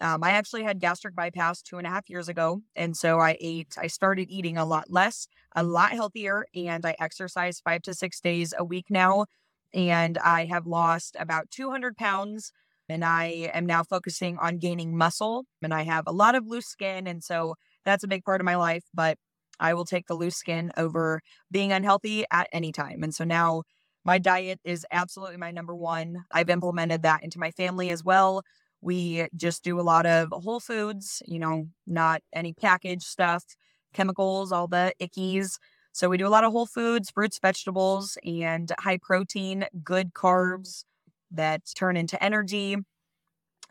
um, 0.00 0.22
I 0.22 0.30
actually 0.30 0.62
had 0.62 0.80
gastric 0.80 1.14
bypass 1.14 1.62
two 1.62 1.78
and 1.78 1.86
a 1.86 1.90
half 1.90 2.08
years 2.08 2.28
ago. 2.28 2.62
And 2.76 2.96
so 2.96 3.18
I 3.18 3.36
ate, 3.40 3.76
I 3.78 3.86
started 3.88 4.30
eating 4.30 4.56
a 4.56 4.64
lot 4.64 4.90
less, 4.90 5.28
a 5.54 5.62
lot 5.62 5.92
healthier, 5.92 6.46
and 6.54 6.84
I 6.84 6.94
exercise 7.00 7.60
five 7.60 7.82
to 7.82 7.94
six 7.94 8.20
days 8.20 8.54
a 8.56 8.64
week 8.64 8.86
now. 8.90 9.26
And 9.74 10.16
I 10.18 10.46
have 10.46 10.66
lost 10.66 11.16
about 11.18 11.50
200 11.50 11.96
pounds. 11.96 12.52
And 12.88 13.04
I 13.04 13.50
am 13.52 13.66
now 13.66 13.82
focusing 13.82 14.38
on 14.38 14.58
gaining 14.58 14.96
muscle. 14.96 15.44
And 15.62 15.74
I 15.74 15.82
have 15.82 16.04
a 16.06 16.12
lot 16.12 16.34
of 16.34 16.46
loose 16.46 16.66
skin. 16.66 17.06
And 17.06 17.22
so 17.22 17.54
that's 17.84 18.02
a 18.02 18.08
big 18.08 18.24
part 18.24 18.40
of 18.40 18.46
my 18.46 18.56
life. 18.56 18.84
But 18.94 19.18
I 19.60 19.74
will 19.74 19.84
take 19.84 20.06
the 20.06 20.14
loose 20.14 20.36
skin 20.36 20.72
over 20.76 21.20
being 21.50 21.72
unhealthy 21.72 22.24
at 22.30 22.48
any 22.52 22.72
time. 22.72 23.02
And 23.02 23.14
so 23.14 23.24
now 23.24 23.64
my 24.04 24.18
diet 24.18 24.60
is 24.64 24.86
absolutely 24.90 25.36
my 25.36 25.50
number 25.50 25.74
one. 25.74 26.24
I've 26.30 26.48
implemented 26.48 27.02
that 27.02 27.22
into 27.22 27.38
my 27.38 27.50
family 27.50 27.90
as 27.90 28.02
well. 28.02 28.42
We 28.80 29.26
just 29.34 29.64
do 29.64 29.80
a 29.80 29.82
lot 29.82 30.06
of 30.06 30.28
whole 30.32 30.60
foods, 30.60 31.22
you 31.26 31.38
know, 31.38 31.68
not 31.86 32.22
any 32.32 32.52
packaged 32.52 33.02
stuff, 33.02 33.44
chemicals, 33.92 34.52
all 34.52 34.68
the 34.68 34.92
ickies. 35.00 35.58
So 35.92 36.08
we 36.08 36.16
do 36.16 36.26
a 36.26 36.30
lot 36.30 36.44
of 36.44 36.52
whole 36.52 36.66
foods, 36.66 37.10
fruits, 37.10 37.38
vegetables, 37.40 38.16
and 38.24 38.70
high 38.78 38.98
protein, 38.98 39.64
good 39.82 40.14
carbs 40.14 40.84
that 41.30 41.62
turn 41.74 41.96
into 41.96 42.22
energy. 42.22 42.76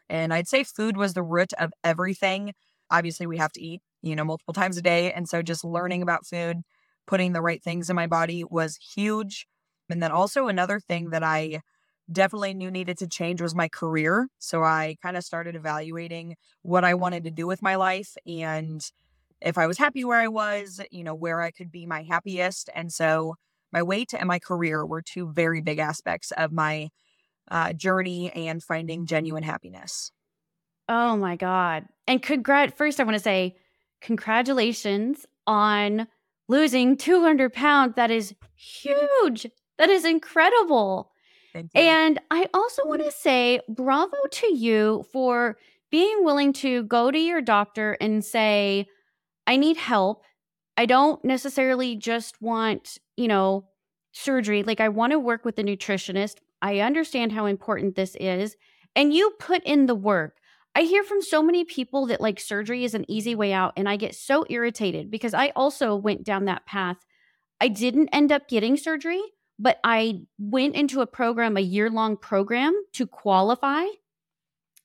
And 0.10 0.34
I'd 0.34 0.48
say 0.48 0.64
food 0.64 0.98
was 0.98 1.14
the 1.14 1.24
root 1.24 1.54
of 1.54 1.72
everything. 1.84 2.54
Obviously, 2.90 3.28
we 3.28 3.38
have 3.38 3.52
to 3.54 3.62
eat, 3.62 3.82
you 4.02 4.16
know, 4.16 4.24
multiple 4.26 4.54
times 4.54 4.78
a 4.78 4.82
day. 4.82 5.12
And 5.12 5.28
so 5.28 5.42
just 5.42 5.64
learning 5.64 6.02
about 6.02 6.26
food, 6.26 6.62
putting 7.06 7.34
the 7.34 7.42
right 7.42 7.64
things 7.64 7.90
in 7.90 7.96
my 7.96 8.08
body 8.08 8.44
was 8.44 8.78
huge. 8.78 9.48
And 9.90 10.02
then 10.04 10.12
also 10.12 10.48
another 10.48 10.80
thing 10.80 11.12
that 11.12 11.24
I 11.24 11.62
definitely 12.12 12.54
knew 12.54 12.72
needed 12.72 12.98
to 13.00 13.08
change 13.08 13.42
was 13.42 13.56
my 13.56 13.68
career. 13.68 14.28
So 14.40 14.64
I 14.64 14.96
kind 15.02 15.18
of 15.18 15.24
started 15.24 15.56
evaluating 15.56 16.36
what 16.62 16.84
I 16.84 16.94
wanted 16.94 17.24
to 17.26 17.32
do 17.32 17.48
with 17.48 17.62
my 17.62 17.76
life 17.76 18.16
and 18.26 18.82
if 19.42 19.58
I 19.58 19.68
was 19.68 19.78
happy 19.78 20.04
where 20.04 20.20
I 20.20 20.28
was, 20.28 20.82
you 20.92 21.04
know, 21.04 21.14
where 21.14 21.42
I 21.42 21.52
could 21.52 21.72
be 21.72 21.86
my 21.86 22.04
happiest. 22.04 22.70
And 22.74 22.92
so 22.92 23.36
my 23.72 23.84
weight 23.84 24.14
and 24.14 24.28
my 24.28 24.40
career 24.40 24.86
were 24.86 25.02
two 25.02 25.32
very 25.32 25.62
big 25.62 25.80
aspects 25.80 26.32
of 26.32 26.52
my 26.52 26.90
uh, 27.50 27.74
journey 27.74 28.32
and 28.32 28.64
finding 28.64 29.06
genuine 29.06 29.44
happiness. 29.44 30.12
Oh 30.90 31.18
my 31.18 31.36
God. 31.36 31.86
And 32.08 32.22
congrat 32.22 32.76
first 32.76 33.00
I 33.00 33.04
want 33.04 33.16
to 33.16 33.24
say 33.24 33.58
congratulations 34.02 35.26
on 35.46 36.08
losing 36.48 36.96
200 36.98 37.54
pounds. 37.54 37.96
That 37.96 38.12
is 38.12 38.34
huge 38.56 39.48
That 39.78 39.90
is 39.90 40.06
incredible. 40.06 41.12
And 41.76 42.20
I 42.30 42.48
also 42.54 42.86
want 42.86 43.04
to 43.04 43.12
say 43.12 43.60
bravo 43.68 44.18
to 44.32 44.56
you 44.56 45.06
for 45.12 45.58
being 45.90 46.24
willing 46.24 46.54
to 46.54 46.84
go 46.84 47.12
to 47.12 47.18
your 47.18 47.42
doctor 47.42 47.98
and 48.02 48.24
say, 48.24 48.88
I 49.46 49.58
need 49.58 49.78
help. 49.78 50.24
I 50.76 50.86
don't 50.86 51.24
necessarily 51.24 51.96
just 51.96 52.42
want, 52.42 52.98
you 53.16 53.28
know, 53.28 53.66
surgery. 54.12 54.64
Like, 54.64 54.80
I 54.80 54.90
want 54.90 55.12
to 55.12 55.20
work 55.20 55.46
with 55.46 55.58
a 55.60 55.64
nutritionist. 55.64 56.36
I 56.62 56.80
understand 56.80 57.32
how 57.32 57.46
important 57.46 57.96
this 57.96 58.16
is. 58.20 58.56
And 58.96 59.14
you 59.14 59.32
put 59.40 59.64
in 59.64 59.86
the 59.86 59.96
work. 59.96 60.38
I 60.76 60.82
hear 60.82 61.04
from 61.04 61.22
so 61.22 61.42
many 61.42 61.64
people 61.64 62.06
that 62.08 62.22
like 62.22 62.40
surgery 62.40 62.84
is 62.84 62.94
an 62.94 63.10
easy 63.10 63.34
way 63.34 63.52
out. 63.52 63.74
And 63.78 63.90
I 63.90 63.96
get 63.96 64.14
so 64.14 64.46
irritated 64.50 65.10
because 65.10 65.34
I 65.34 65.52
also 65.56 65.96
went 65.96 66.24
down 66.24 66.46
that 66.46 66.68
path. 66.68 66.98
I 67.60 67.68
didn't 67.68 68.10
end 68.14 68.32
up 68.32 68.48
getting 68.48 68.78
surgery, 68.78 69.22
but 69.60 69.80
I 69.84 70.22
went 70.38 70.76
into 70.76 71.02
a 71.02 71.08
program, 71.08 71.58
a 71.58 71.62
year 71.62 71.90
long 71.90 72.18
program 72.18 72.74
to 72.94 73.08
qualify. 73.08 73.86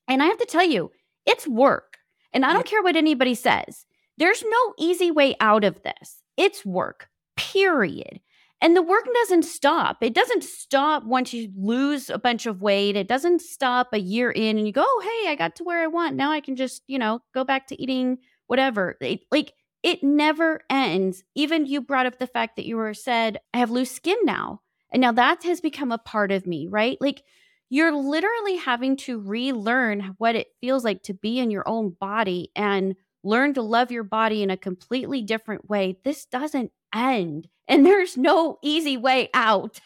And 0.09 0.23
I 0.23 0.26
have 0.26 0.38
to 0.38 0.47
tell 0.47 0.64
you, 0.64 0.91
it's 1.26 1.47
work. 1.47 1.99
And 2.33 2.45
I 2.45 2.52
don't 2.52 2.67
care 2.67 2.83
what 2.83 2.97
anybody 2.97 3.35
says. 3.35 3.85
There's 4.17 4.43
no 4.43 4.75
easy 4.79 5.11
way 5.11 5.37
out 5.41 5.64
of 5.64 5.83
this. 5.83 6.23
It's 6.37 6.64
work, 6.64 7.09
period. 7.37 8.21
And 8.61 8.76
the 8.76 8.83
work 8.83 9.07
doesn't 9.12 9.43
stop. 9.43 9.99
It 10.02 10.14
doesn't 10.14 10.45
stop 10.45 11.05
once 11.05 11.33
you 11.33 11.50
lose 11.57 12.09
a 12.09 12.19
bunch 12.19 12.47
of 12.47 12.62
weight. 12.62 12.97
It 12.97 13.09
doesn't 13.09 13.43
stop 13.43 13.88
a 13.93 13.99
year 13.99 14.31
in 14.31 14.57
and 14.57 14.67
you 14.67 14.73
go, 14.73 14.85
oh, 14.87 15.02
hey, 15.02 15.31
I 15.31 15.35
got 15.35 15.57
to 15.57 15.64
where 15.64 15.83
I 15.83 15.88
want. 15.88 16.14
Now 16.14 16.31
I 16.31 16.41
can 16.41 16.55
just, 16.55 16.83
you 16.87 16.99
know, 16.99 17.21
go 17.35 17.43
back 17.43 17.67
to 17.69 17.83
eating 17.83 18.19
whatever. 18.47 18.97
It, 19.00 19.23
like, 19.33 19.52
it 19.83 20.03
never 20.03 20.61
ends. 20.71 21.25
Even 21.35 21.67
you 21.67 21.81
brought 21.81 22.07
up 22.07 22.19
the 22.19 22.27
fact 22.27 22.57
that 22.57 22.67
you 22.67 22.77
were 22.77 22.95
said, 22.95 23.39
I 23.53 23.59
have 23.59 23.71
loose 23.71 23.91
skin 23.91 24.19
now. 24.25 24.61
And 24.93 25.01
now 25.01 25.12
that 25.12 25.43
has 25.45 25.61
become 25.61 25.91
a 25.91 25.99
part 25.99 26.31
of 26.31 26.47
me, 26.47 26.69
right? 26.69 26.99
Like, 27.01 27.23
you're 27.71 27.95
literally 27.95 28.57
having 28.57 28.97
to 28.99 29.19
relearn 29.19 30.15
what 30.19 30.37
it 30.37 30.49
feels 30.61 30.85
like 30.85 31.03
to 31.05 31.15
be 31.15 31.39
in 31.39 31.51
your 31.51 31.67
own 31.67 31.97
body 31.99 32.51
and 32.55 32.95
learn 33.25 33.55
to 33.55 33.62
love 33.62 33.91
your 33.91 34.05
body 34.05 34.43
in 34.43 34.51
a 34.51 34.59
completely 34.59 35.23
different 35.23 35.71
way. 35.71 35.97
This 36.05 36.27
doesn't 36.27 36.71
end 36.95 37.49
and 37.69 37.87
there's 37.87 38.17
no 38.17 38.59
easy 38.62 38.97
way 38.97 39.31
out. 39.35 39.81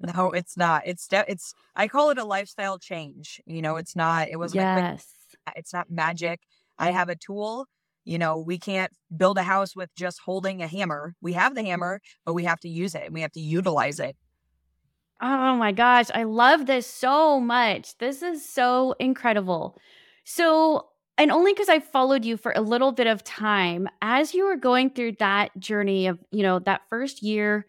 no, 0.00 0.30
it's 0.30 0.56
not. 0.56 0.82
It's 0.86 1.08
de- 1.08 1.24
it's 1.28 1.54
I 1.74 1.88
call 1.88 2.10
it 2.10 2.18
a 2.18 2.24
lifestyle 2.24 2.78
change. 2.78 3.40
You 3.46 3.62
know, 3.62 3.76
it's 3.76 3.96
not 3.96 4.28
it 4.28 4.36
wasn't 4.36 4.62
yes. 4.62 5.08
Quick, 5.44 5.56
it's 5.56 5.72
not 5.72 5.90
magic. 5.90 6.40
I 6.78 6.90
have 6.90 7.08
a 7.08 7.16
tool. 7.16 7.66
You 8.04 8.18
know, 8.18 8.38
we 8.38 8.58
can't 8.58 8.92
build 9.16 9.38
a 9.38 9.42
house 9.42 9.74
with 9.74 9.94
just 9.94 10.20
holding 10.20 10.62
a 10.62 10.66
hammer. 10.66 11.14
We 11.20 11.32
have 11.34 11.54
the 11.54 11.64
hammer, 11.64 12.00
but 12.24 12.34
we 12.34 12.44
have 12.44 12.60
to 12.60 12.68
use 12.68 12.94
it 12.94 13.04
and 13.04 13.14
we 13.14 13.22
have 13.22 13.32
to 13.32 13.40
utilize 13.40 14.00
it. 14.00 14.16
Oh 15.20 15.56
my 15.56 15.72
gosh, 15.72 16.06
I 16.12 16.24
love 16.24 16.66
this 16.66 16.86
so 16.86 17.40
much. 17.40 17.96
This 17.98 18.22
is 18.22 18.46
so 18.46 18.94
incredible. 18.98 19.78
So, 20.24 20.88
and 21.16 21.30
only 21.30 21.52
because 21.52 21.68
I 21.68 21.78
followed 21.78 22.24
you 22.24 22.36
for 22.36 22.52
a 22.54 22.60
little 22.60 22.92
bit 22.92 23.06
of 23.06 23.22
time, 23.22 23.88
as 24.02 24.34
you 24.34 24.44
were 24.44 24.56
going 24.56 24.90
through 24.90 25.12
that 25.20 25.56
journey 25.58 26.08
of, 26.08 26.18
you 26.30 26.42
know, 26.42 26.58
that 26.60 26.82
first 26.90 27.22
year 27.22 27.66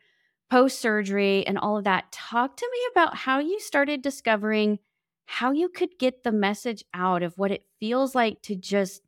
post 0.49 0.79
surgery 0.79 1.45
and 1.45 1.57
all 1.57 1.77
of 1.77 1.83
that, 1.85 2.11
talk 2.11 2.57
to 2.57 2.69
me 2.71 2.79
about 2.91 3.15
how 3.15 3.39
you 3.39 3.59
started 3.59 4.01
discovering 4.01 4.79
how 5.27 5.51
you 5.51 5.69
could 5.69 5.97
get 5.99 6.23
the 6.23 6.31
message 6.31 6.83
out 6.93 7.23
of 7.23 7.37
what 7.37 7.51
it 7.51 7.65
feels 7.79 8.15
like 8.15 8.41
to 8.43 8.55
just 8.55 9.01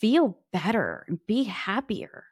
feel 0.00 0.38
better 0.52 1.06
be 1.26 1.44
happier. 1.44 2.24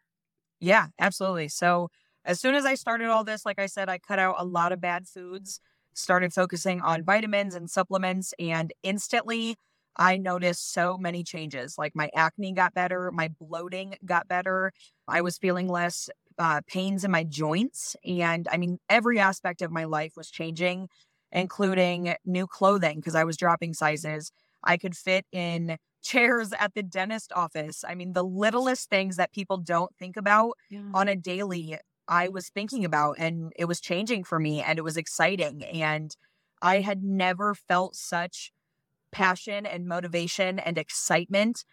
Yeah, 0.61 0.89
absolutely. 1.01 1.49
So, 1.49 1.91
as 2.25 2.41
soon 2.41 2.55
as 2.55 2.65
I 2.67 2.75
started 2.75 3.09
all 3.09 3.25
this, 3.25 3.47
like 3.47 3.59
I 3.61 3.67
said, 3.67 3.89
I 3.89 3.99
cut 3.99 4.19
out 4.19 4.37
a 4.39 4.45
lot 4.45 4.73
of 4.73 4.81
bad 4.81 5.07
foods, 5.07 5.61
started 5.95 6.33
focusing 6.33 6.81
on 6.81 7.05
vitamins 7.05 7.55
and 7.55 7.71
supplements, 7.71 8.35
and 8.39 8.73
instantly 8.83 9.57
I 9.97 10.17
noticed 10.17 10.73
so 10.73 10.99
many 10.99 11.23
changes. 11.25 11.79
Like 11.79 11.95
my 11.95 12.11
acne 12.15 12.53
got 12.53 12.75
better, 12.75 13.11
my 13.13 13.29
bloating 13.29 13.97
got 14.05 14.29
better. 14.29 14.73
I 15.09 15.21
was 15.21 15.39
feeling 15.39 15.69
less 15.69 16.11
uh, 16.39 16.61
pains 16.67 17.05
in 17.05 17.11
my 17.11 17.25
joints. 17.25 17.97
And 18.05 18.49
I 18.51 18.57
mean, 18.59 18.79
every 18.91 19.19
aspect 19.19 19.63
of 19.63 19.71
my 19.71 19.85
life 19.85 20.13
was 20.17 20.31
changing, 20.31 20.89
including 21.33 22.15
new 22.25 22.47
clothing 22.47 22.97
because 22.99 23.15
I 23.15 23.25
was 23.25 23.37
dropping 23.37 23.75
sizes. 23.75 24.31
I 24.63 24.77
could 24.77 24.97
fit 24.97 25.25
in 25.33 25.79
chairs 26.07 26.53
at 26.59 26.75
the 26.75 26.83
dentist 26.83 27.33
office. 27.35 27.85
I 27.87 27.95
mean, 27.95 28.13
the 28.13 28.25
littlest 28.25 28.89
things 28.89 29.17
that 29.17 29.33
people 29.33 29.59
don't 29.59 29.95
think 29.99 30.17
about 30.17 30.53
yeah. 30.71 30.83
on 30.95 31.09
a 31.09 31.17
daily, 31.17 31.79
I 32.09 32.29
was 32.29 32.49
thinking 32.49 32.85
about, 32.85 33.17
and 33.19 33.53
it 33.57 33.65
was 33.65 33.81
changing 33.81 34.25
for 34.25 34.39
me 34.39 34.63
and 34.63 34.79
it 34.79 34.83
was 34.83 34.97
exciting. 34.97 35.65
And 35.65 36.17
I 36.63 36.81
had 36.81 37.03
never 37.03 37.55
felt 37.55 37.97
such 37.97 38.53
passion 39.11 39.67
and 39.67 39.87
motivation 39.87 40.59
and 40.59 40.79
excitement 40.79 41.65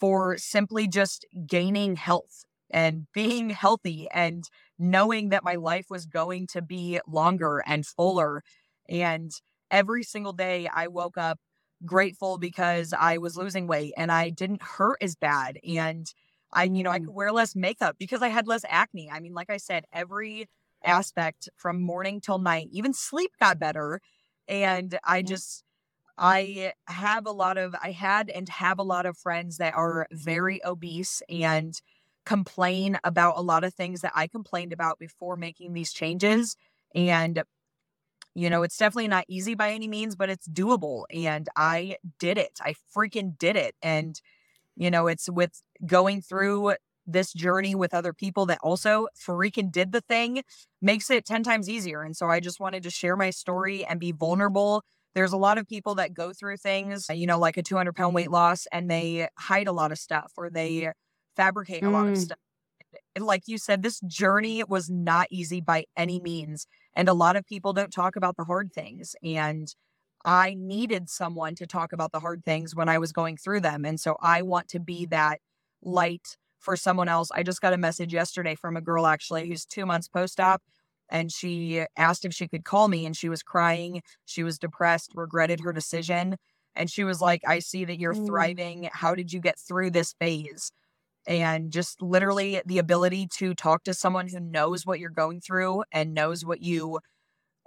for 0.00 0.36
simply 0.38 0.88
just 0.88 1.26
gaining 1.46 1.96
health 1.96 2.44
and 2.70 3.06
being 3.12 3.50
healthy 3.50 4.08
and 4.12 4.48
knowing 4.78 5.28
that 5.28 5.44
my 5.44 5.54
life 5.54 5.86
was 5.90 6.06
going 6.06 6.46
to 6.48 6.62
be 6.62 6.98
longer 7.06 7.62
and 7.66 7.86
fuller. 7.86 8.42
And 8.88 9.30
every 9.70 10.02
single 10.02 10.32
day 10.32 10.68
I 10.72 10.88
woke 10.88 11.18
up 11.18 11.38
grateful 11.84 12.38
because 12.38 12.92
I 12.92 13.18
was 13.18 13.36
losing 13.36 13.66
weight 13.66 13.94
and 13.96 14.10
I 14.12 14.30
didn't 14.30 14.62
hurt 14.62 14.98
as 15.00 15.16
bad. 15.16 15.58
And 15.66 16.12
I, 16.52 16.64
you 16.64 16.82
know, 16.82 16.90
I 16.90 16.98
mm. 16.98 17.06
could 17.06 17.14
wear 17.14 17.32
less 17.32 17.56
makeup 17.56 17.96
because 17.98 18.22
I 18.22 18.28
had 18.28 18.46
less 18.46 18.64
acne. 18.68 19.10
I 19.10 19.20
mean, 19.20 19.34
like 19.34 19.50
I 19.50 19.56
said, 19.56 19.84
every 19.92 20.48
aspect 20.84 21.48
from 21.56 21.80
morning 21.80 22.20
till 22.20 22.38
night, 22.38 22.68
even 22.72 22.92
sleep 22.92 23.32
got 23.40 23.58
better. 23.58 24.00
And 24.48 24.98
I 25.04 25.22
just, 25.22 25.64
I 26.18 26.72
have 26.86 27.26
a 27.26 27.32
lot 27.32 27.58
of, 27.58 27.74
I 27.82 27.92
had 27.92 28.30
and 28.30 28.48
have 28.48 28.78
a 28.78 28.84
lot 28.84 29.06
of 29.06 29.16
friends 29.16 29.56
that 29.58 29.74
are 29.74 30.06
very 30.12 30.64
obese 30.64 31.22
and 31.28 31.74
complain 32.26 32.98
about 33.02 33.38
a 33.38 33.42
lot 33.42 33.64
of 33.64 33.74
things 33.74 34.02
that 34.02 34.12
I 34.14 34.26
complained 34.26 34.72
about 34.72 34.98
before 34.98 35.36
making 35.36 35.72
these 35.72 35.92
changes. 35.92 36.56
And, 36.94 37.42
you 38.34 38.50
know, 38.50 38.62
it's 38.62 38.76
definitely 38.76 39.08
not 39.08 39.24
easy 39.28 39.54
by 39.54 39.72
any 39.72 39.88
means, 39.88 40.16
but 40.16 40.30
it's 40.30 40.48
doable. 40.48 41.04
And 41.12 41.48
I 41.56 41.96
did 42.18 42.38
it. 42.38 42.58
I 42.60 42.74
freaking 42.96 43.36
did 43.38 43.56
it. 43.56 43.74
And, 43.82 44.20
you 44.76 44.90
know, 44.90 45.06
it's 45.06 45.28
with 45.28 45.62
going 45.84 46.22
through 46.22 46.74
this 47.06 47.32
journey 47.32 47.74
with 47.74 47.92
other 47.92 48.12
people 48.12 48.46
that 48.46 48.58
also 48.62 49.08
freaking 49.20 49.70
did 49.72 49.92
the 49.92 50.00
thing 50.00 50.42
makes 50.80 51.10
it 51.10 51.26
10 51.26 51.42
times 51.42 51.68
easier. 51.68 52.02
And 52.02 52.16
so 52.16 52.26
I 52.26 52.40
just 52.40 52.60
wanted 52.60 52.84
to 52.84 52.90
share 52.90 53.16
my 53.16 53.30
story 53.30 53.84
and 53.84 53.98
be 53.98 54.12
vulnerable 54.12 54.84
there's 55.14 55.32
a 55.32 55.36
lot 55.36 55.58
of 55.58 55.68
people 55.68 55.96
that 55.96 56.14
go 56.14 56.32
through 56.32 56.56
things, 56.56 57.06
you 57.12 57.26
know, 57.26 57.38
like 57.38 57.56
a 57.56 57.62
200 57.62 57.94
pound 57.94 58.14
weight 58.14 58.30
loss, 58.30 58.66
and 58.72 58.90
they 58.90 59.28
hide 59.38 59.66
a 59.66 59.72
lot 59.72 59.92
of 59.92 59.98
stuff 59.98 60.32
or 60.36 60.50
they 60.50 60.90
fabricate 61.36 61.82
a 61.82 61.90
lot 61.90 62.06
of 62.06 62.14
mm. 62.14 62.18
stuff. 62.18 62.38
Like 63.18 63.42
you 63.46 63.58
said, 63.58 63.82
this 63.82 64.00
journey 64.00 64.62
was 64.64 64.88
not 64.90 65.26
easy 65.30 65.60
by 65.60 65.84
any 65.96 66.20
means. 66.20 66.66
And 66.94 67.08
a 67.08 67.14
lot 67.14 67.36
of 67.36 67.46
people 67.46 67.72
don't 67.72 67.92
talk 67.92 68.16
about 68.16 68.36
the 68.36 68.44
hard 68.44 68.72
things. 68.72 69.16
And 69.22 69.74
I 70.24 70.54
needed 70.54 71.08
someone 71.08 71.54
to 71.56 71.66
talk 71.66 71.92
about 71.92 72.12
the 72.12 72.20
hard 72.20 72.44
things 72.44 72.74
when 72.74 72.88
I 72.88 72.98
was 72.98 73.12
going 73.12 73.36
through 73.36 73.60
them. 73.60 73.84
And 73.84 73.98
so 73.98 74.16
I 74.20 74.42
want 74.42 74.68
to 74.68 74.80
be 74.80 75.06
that 75.06 75.40
light 75.82 76.36
for 76.58 76.76
someone 76.76 77.08
else. 77.08 77.30
I 77.32 77.42
just 77.42 77.60
got 77.60 77.72
a 77.72 77.78
message 77.78 78.14
yesterday 78.14 78.54
from 78.54 78.76
a 78.76 78.80
girl 78.80 79.06
actually 79.06 79.48
who's 79.48 79.64
two 79.64 79.84
months 79.84 80.08
post 80.08 80.38
op 80.38 80.62
and 81.12 81.30
she 81.30 81.84
asked 81.96 82.24
if 82.24 82.32
she 82.32 82.48
could 82.48 82.64
call 82.64 82.88
me 82.88 83.04
and 83.04 83.16
she 83.16 83.28
was 83.28 83.42
crying. 83.42 84.02
She 84.24 84.42
was 84.42 84.58
depressed, 84.58 85.12
regretted 85.14 85.60
her 85.60 85.72
decision. 85.72 86.36
And 86.74 86.90
she 86.90 87.04
was 87.04 87.20
like, 87.20 87.42
I 87.46 87.58
see 87.58 87.84
that 87.84 87.98
you're 87.98 88.14
mm. 88.14 88.26
thriving. 88.26 88.88
How 88.92 89.14
did 89.14 89.32
you 89.32 89.40
get 89.40 89.58
through 89.58 89.90
this 89.90 90.14
phase? 90.18 90.72
And 91.26 91.70
just 91.72 92.02
literally 92.02 92.60
the 92.66 92.78
ability 92.78 93.28
to 93.38 93.54
talk 93.54 93.84
to 93.84 93.94
someone 93.94 94.28
who 94.28 94.40
knows 94.40 94.84
what 94.86 94.98
you're 95.00 95.10
going 95.10 95.40
through 95.40 95.84
and 95.92 96.14
knows 96.14 96.44
what 96.44 96.62
you 96.62 97.00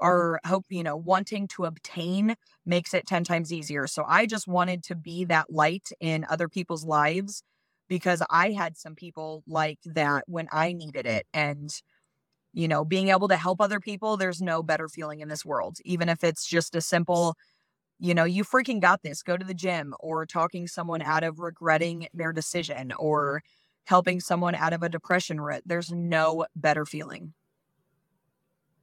are 0.02 0.40
hope 0.46 0.66
you 0.70 0.84
know 0.84 0.98
wanting 0.98 1.48
to 1.48 1.66
obtain 1.66 2.36
makes 2.66 2.94
it 2.94 3.08
10 3.08 3.24
times 3.24 3.54
easier 3.54 3.88
so 3.88 4.04
i 4.08 4.26
just 4.26 4.48
wanted 4.48 4.84
to 4.84 4.96
be 4.96 5.24
that 5.26 5.52
light 5.52 5.90
in 6.02 6.26
other 6.30 6.50
people's 6.50 6.86
lives 6.86 7.44
because 7.88 8.22
i 8.30 8.52
had 8.52 8.78
some 8.78 8.96
people 8.96 9.44
like 9.48 9.80
that 9.86 10.24
when 10.28 10.48
i 10.52 10.74
needed 10.74 11.06
it 11.06 11.26
and 11.34 11.82
you 12.54 12.68
know, 12.68 12.86
being 12.86 13.10
able 13.10 13.28
to 13.28 13.36
help 13.36 13.60
other 13.62 13.80
people, 13.80 14.18
there's 14.18 14.42
no 14.42 14.64
better 14.64 14.88
feeling 14.88 15.20
in 15.20 15.28
this 15.28 15.46
world. 15.46 15.78
Even 15.84 16.10
if 16.10 16.24
it's 16.24 16.46
just 16.48 16.76
a 16.76 16.82
simple, 16.82 17.36
you 18.00 18.14
know, 18.14 18.24
you 18.24 18.44
freaking 18.44 18.82
got 18.82 19.04
this, 19.04 19.24
go 19.24 19.38
to 19.38 19.46
the 19.46 19.54
gym, 19.54 19.94
or 20.00 20.26
talking 20.26 20.68
someone 20.68 21.02
out 21.02 21.24
of 21.24 21.40
regretting 21.40 22.08
their 22.14 22.34
decision, 22.34 22.92
or 23.00 23.42
helping 23.86 24.20
someone 24.20 24.56
out 24.56 24.74
of 24.74 24.84
a 24.84 24.90
depression 24.90 25.40
rut. 25.40 25.64
There's 25.66 25.92
no 25.92 26.46
better 26.56 26.86
feeling. 26.86 27.34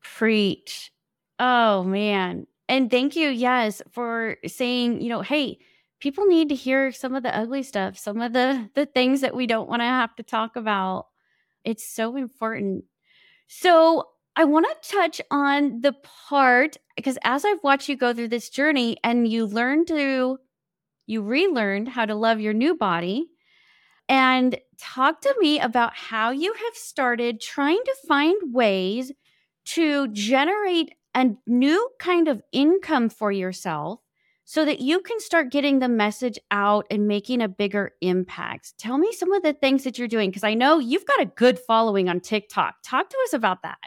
Preach. 0.00 0.92
Oh, 1.38 1.84
man. 1.84 2.46
And 2.68 2.90
thank 2.90 3.16
you, 3.16 3.28
yes, 3.28 3.82
for 3.90 4.36
saying, 4.46 5.02
you 5.02 5.08
know, 5.08 5.20
hey, 5.20 5.58
people 6.00 6.24
need 6.26 6.48
to 6.48 6.54
hear 6.54 6.90
some 6.92 7.14
of 7.14 7.22
the 7.22 7.36
ugly 7.36 7.62
stuff, 7.62 7.98
some 7.98 8.20
of 8.20 8.32
the 8.32 8.70
the 8.74 8.86
things 8.86 9.20
that 9.20 9.34
we 9.34 9.46
don't 9.46 9.68
want 9.68 9.80
to 9.80 9.86
have 9.86 10.14
to 10.16 10.22
talk 10.22 10.56
about. 10.56 11.06
It's 11.64 11.86
so 11.86 12.16
important 12.16 12.84
so 13.54 14.08
I 14.34 14.44
want 14.44 14.66
to 14.66 14.90
touch 14.90 15.20
on 15.30 15.82
the 15.82 15.92
part 16.28 16.78
because 16.96 17.18
as 17.22 17.44
I've 17.44 17.62
watched 17.62 17.88
you 17.88 17.96
go 17.96 18.14
through 18.14 18.28
this 18.28 18.48
journey 18.48 18.96
and 19.04 19.28
you 19.28 19.46
learn 19.46 19.84
to, 19.86 20.38
you 21.06 21.22
relearned 21.22 21.88
how 21.88 22.06
to 22.06 22.14
love 22.14 22.40
your 22.40 22.54
new 22.54 22.74
body. 22.74 23.26
And 24.08 24.58
talk 24.78 25.20
to 25.22 25.34
me 25.38 25.60
about 25.60 25.94
how 25.94 26.30
you 26.30 26.52
have 26.52 26.74
started 26.74 27.40
trying 27.40 27.80
to 27.84 27.94
find 28.08 28.36
ways 28.52 29.12
to 29.64 30.08
generate 30.08 30.94
a 31.14 31.30
new 31.46 31.90
kind 31.98 32.28
of 32.28 32.42
income 32.52 33.10
for 33.10 33.30
yourself 33.30 34.00
so 34.44 34.64
that 34.64 34.80
you 34.80 35.00
can 35.00 35.20
start 35.20 35.52
getting 35.52 35.78
the 35.78 35.88
message 35.88 36.38
out 36.50 36.86
and 36.90 37.06
making 37.06 37.42
a 37.42 37.48
bigger 37.48 37.92
impact. 38.00 38.74
Tell 38.78 38.98
me 38.98 39.12
some 39.12 39.32
of 39.32 39.42
the 39.42 39.52
things 39.52 39.84
that 39.84 39.98
you're 39.98 40.08
doing 40.08 40.30
because 40.30 40.44
I 40.44 40.54
know 40.54 40.78
you've 40.78 41.06
got 41.06 41.20
a 41.20 41.26
good 41.26 41.58
following 41.58 42.08
on 42.08 42.20
TikTok. 42.20 42.76
Talk 42.82 43.08
to 43.08 43.16
us 43.26 43.34
about 43.34 43.62
that. 43.62 43.78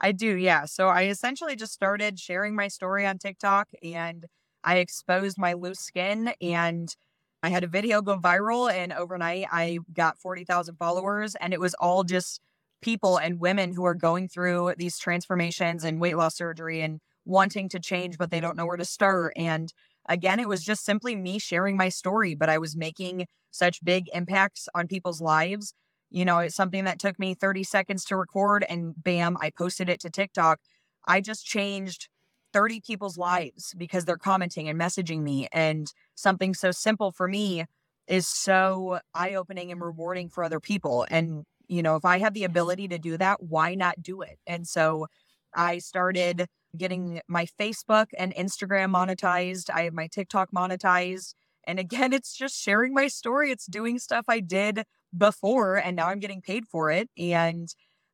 I 0.00 0.12
do, 0.12 0.36
yeah. 0.36 0.66
So 0.66 0.88
I 0.88 1.04
essentially 1.04 1.56
just 1.56 1.72
started 1.72 2.18
sharing 2.18 2.54
my 2.54 2.68
story 2.68 3.06
on 3.06 3.18
TikTok 3.18 3.68
and 3.82 4.26
I 4.62 4.76
exposed 4.76 5.38
my 5.38 5.54
loose 5.54 5.80
skin 5.80 6.32
and 6.40 6.94
I 7.42 7.48
had 7.48 7.64
a 7.64 7.68
video 7.68 8.02
go 8.02 8.18
viral 8.18 8.70
and 8.72 8.92
overnight 8.92 9.46
I 9.50 9.78
got 9.92 10.18
40,000 10.18 10.76
followers 10.76 11.34
and 11.36 11.52
it 11.54 11.60
was 11.60 11.74
all 11.74 12.04
just 12.04 12.40
people 12.82 13.16
and 13.18 13.40
women 13.40 13.72
who 13.72 13.84
are 13.86 13.94
going 13.94 14.28
through 14.28 14.74
these 14.76 14.98
transformations 14.98 15.82
and 15.84 16.00
weight 16.00 16.16
loss 16.16 16.36
surgery 16.36 16.82
and 16.82 17.00
wanting 17.24 17.68
to 17.70 17.80
change 17.80 18.18
but 18.18 18.30
they 18.30 18.40
don't 18.40 18.56
know 18.56 18.66
where 18.66 18.76
to 18.76 18.84
start 18.84 19.32
and 19.36 19.72
again 20.08 20.38
it 20.38 20.48
was 20.48 20.62
just 20.62 20.84
simply 20.84 21.16
me 21.16 21.38
sharing 21.38 21.76
my 21.76 21.88
story 21.88 22.34
but 22.34 22.48
I 22.48 22.58
was 22.58 22.76
making 22.76 23.26
such 23.50 23.82
big 23.82 24.04
impacts 24.14 24.68
on 24.74 24.86
people's 24.86 25.20
lives 25.20 25.72
you 26.16 26.24
know, 26.24 26.38
it's 26.38 26.54
something 26.54 26.84
that 26.84 26.98
took 26.98 27.18
me 27.18 27.34
30 27.34 27.62
seconds 27.62 28.02
to 28.06 28.16
record 28.16 28.64
and 28.70 28.94
bam, 28.96 29.36
I 29.38 29.50
posted 29.50 29.90
it 29.90 30.00
to 30.00 30.08
TikTok. 30.08 30.60
I 31.06 31.20
just 31.20 31.44
changed 31.44 32.08
30 32.54 32.80
people's 32.80 33.18
lives 33.18 33.74
because 33.76 34.06
they're 34.06 34.16
commenting 34.16 34.66
and 34.66 34.80
messaging 34.80 35.20
me. 35.20 35.46
And 35.52 35.92
something 36.14 36.54
so 36.54 36.70
simple 36.70 37.12
for 37.12 37.28
me 37.28 37.66
is 38.08 38.26
so 38.26 39.00
eye 39.14 39.34
opening 39.34 39.70
and 39.70 39.82
rewarding 39.82 40.30
for 40.30 40.42
other 40.42 40.58
people. 40.58 41.06
And, 41.10 41.44
you 41.68 41.82
know, 41.82 41.96
if 41.96 42.06
I 42.06 42.18
have 42.20 42.32
the 42.32 42.44
ability 42.44 42.88
to 42.88 42.98
do 42.98 43.18
that, 43.18 43.42
why 43.42 43.74
not 43.74 44.02
do 44.02 44.22
it? 44.22 44.38
And 44.46 44.66
so 44.66 45.08
I 45.54 45.76
started 45.76 46.46
getting 46.78 47.20
my 47.28 47.46
Facebook 47.60 48.06
and 48.16 48.34
Instagram 48.34 48.90
monetized. 48.90 49.68
I 49.68 49.82
have 49.82 49.92
my 49.92 50.06
TikTok 50.06 50.48
monetized. 50.50 51.34
And 51.66 51.78
again, 51.78 52.14
it's 52.14 52.34
just 52.34 52.58
sharing 52.58 52.94
my 52.94 53.08
story. 53.08 53.50
It's 53.50 53.66
doing 53.66 53.98
stuff 53.98 54.24
I 54.28 54.40
did 54.40 54.84
before 55.16 55.76
and 55.76 55.96
now 55.96 56.08
I'm 56.08 56.20
getting 56.20 56.42
paid 56.42 56.66
for 56.66 56.90
it. 56.90 57.10
And 57.18 57.68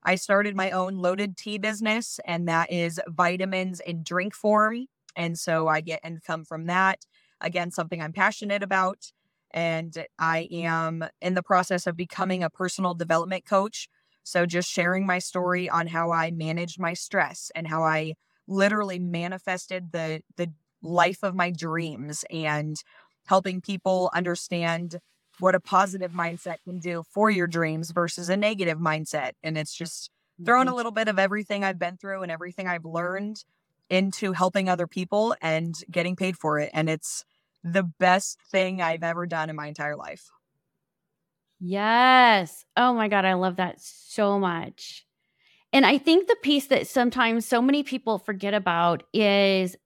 I 0.04 0.16
started 0.16 0.56
my 0.56 0.70
own 0.70 0.96
loaded 0.96 1.36
tea 1.36 1.58
business, 1.58 2.18
and 2.24 2.48
that 2.48 2.72
is 2.72 3.00
vitamins 3.06 3.80
in 3.80 4.02
drink 4.02 4.34
form. 4.34 4.86
And 5.16 5.38
so 5.38 5.68
I 5.68 5.80
get 5.80 6.00
income 6.04 6.44
from 6.44 6.66
that. 6.66 7.00
Again, 7.40 7.70
something 7.70 8.02
I'm 8.02 8.12
passionate 8.12 8.62
about. 8.62 9.12
And 9.52 10.06
I 10.18 10.48
am 10.50 11.04
in 11.20 11.34
the 11.34 11.42
process 11.42 11.86
of 11.86 11.96
becoming 11.96 12.42
a 12.42 12.50
personal 12.50 12.94
development 12.94 13.44
coach. 13.44 13.88
So 14.24 14.46
just 14.46 14.70
sharing 14.70 15.06
my 15.06 15.18
story 15.18 15.68
on 15.68 15.88
how 15.88 16.10
I 16.10 16.30
managed 16.30 16.80
my 16.80 16.94
stress 16.94 17.50
and 17.54 17.68
how 17.68 17.82
I 17.82 18.14
literally 18.48 18.98
manifested 18.98 19.92
the 19.92 20.22
the 20.36 20.52
life 20.82 21.22
of 21.22 21.34
my 21.34 21.50
dreams 21.50 22.24
and 22.30 22.76
helping 23.26 23.60
people 23.60 24.10
understand 24.14 24.98
what 25.42 25.56
a 25.56 25.60
positive 25.60 26.12
mindset 26.12 26.58
can 26.62 26.78
do 26.78 27.02
for 27.10 27.28
your 27.28 27.48
dreams 27.48 27.90
versus 27.90 28.28
a 28.28 28.36
negative 28.36 28.78
mindset. 28.78 29.32
And 29.42 29.58
it's 29.58 29.74
just 29.74 30.08
throwing 30.44 30.68
a 30.68 30.70
mm-hmm. 30.70 30.76
little 30.76 30.92
bit 30.92 31.08
of 31.08 31.18
everything 31.18 31.64
I've 31.64 31.80
been 31.80 31.96
through 31.96 32.22
and 32.22 32.30
everything 32.30 32.68
I've 32.68 32.84
learned 32.84 33.42
into 33.90 34.34
helping 34.34 34.68
other 34.68 34.86
people 34.86 35.34
and 35.42 35.74
getting 35.90 36.14
paid 36.14 36.38
for 36.38 36.60
it. 36.60 36.70
And 36.72 36.88
it's 36.88 37.24
the 37.64 37.82
best 37.82 38.38
thing 38.52 38.80
I've 38.80 39.02
ever 39.02 39.26
done 39.26 39.50
in 39.50 39.56
my 39.56 39.66
entire 39.66 39.96
life. 39.96 40.30
Yes. 41.58 42.64
Oh 42.76 42.94
my 42.94 43.08
God. 43.08 43.24
I 43.24 43.34
love 43.34 43.56
that 43.56 43.80
so 43.80 44.38
much. 44.38 45.04
And 45.72 45.84
I 45.84 45.98
think 45.98 46.28
the 46.28 46.36
piece 46.36 46.68
that 46.68 46.86
sometimes 46.86 47.46
so 47.46 47.60
many 47.60 47.82
people 47.82 48.20
forget 48.20 48.54
about 48.54 49.02
is 49.12 49.76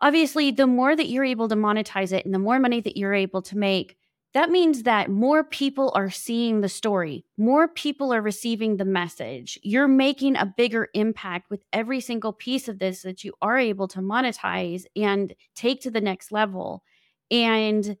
obviously 0.00 0.50
the 0.50 0.66
more 0.66 0.96
that 0.96 1.08
you're 1.08 1.24
able 1.24 1.46
to 1.48 1.56
monetize 1.56 2.10
it 2.12 2.24
and 2.24 2.34
the 2.34 2.40
more 2.40 2.58
money 2.58 2.80
that 2.80 2.96
you're 2.96 3.14
able 3.14 3.42
to 3.42 3.56
make, 3.56 3.96
that 4.32 4.50
means 4.50 4.84
that 4.84 5.10
more 5.10 5.42
people 5.42 5.90
are 5.94 6.10
seeing 6.10 6.60
the 6.60 6.68
story, 6.68 7.24
more 7.36 7.66
people 7.66 8.12
are 8.12 8.22
receiving 8.22 8.76
the 8.76 8.84
message. 8.84 9.58
You're 9.62 9.88
making 9.88 10.36
a 10.36 10.46
bigger 10.56 10.88
impact 10.94 11.50
with 11.50 11.64
every 11.72 12.00
single 12.00 12.32
piece 12.32 12.68
of 12.68 12.78
this 12.78 13.02
that 13.02 13.24
you 13.24 13.32
are 13.42 13.58
able 13.58 13.88
to 13.88 13.98
monetize 13.98 14.84
and 14.94 15.34
take 15.56 15.80
to 15.82 15.90
the 15.90 16.00
next 16.00 16.30
level. 16.30 16.84
And 17.30 17.96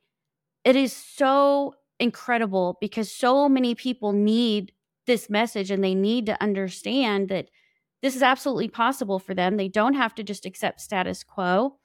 it 0.64 0.76
is 0.76 0.92
so 0.92 1.74
incredible 1.98 2.78
because 2.80 3.10
so 3.10 3.48
many 3.48 3.74
people 3.74 4.12
need 4.12 4.72
this 5.06 5.28
message 5.28 5.70
and 5.72 5.82
they 5.82 5.94
need 5.94 6.26
to 6.26 6.40
understand 6.40 7.28
that 7.28 7.48
this 8.02 8.14
is 8.14 8.22
absolutely 8.22 8.68
possible 8.68 9.18
for 9.18 9.34
them. 9.34 9.56
They 9.56 9.68
don't 9.68 9.94
have 9.94 10.14
to 10.14 10.22
just 10.22 10.46
accept 10.46 10.80
status 10.80 11.24
quo. 11.24 11.79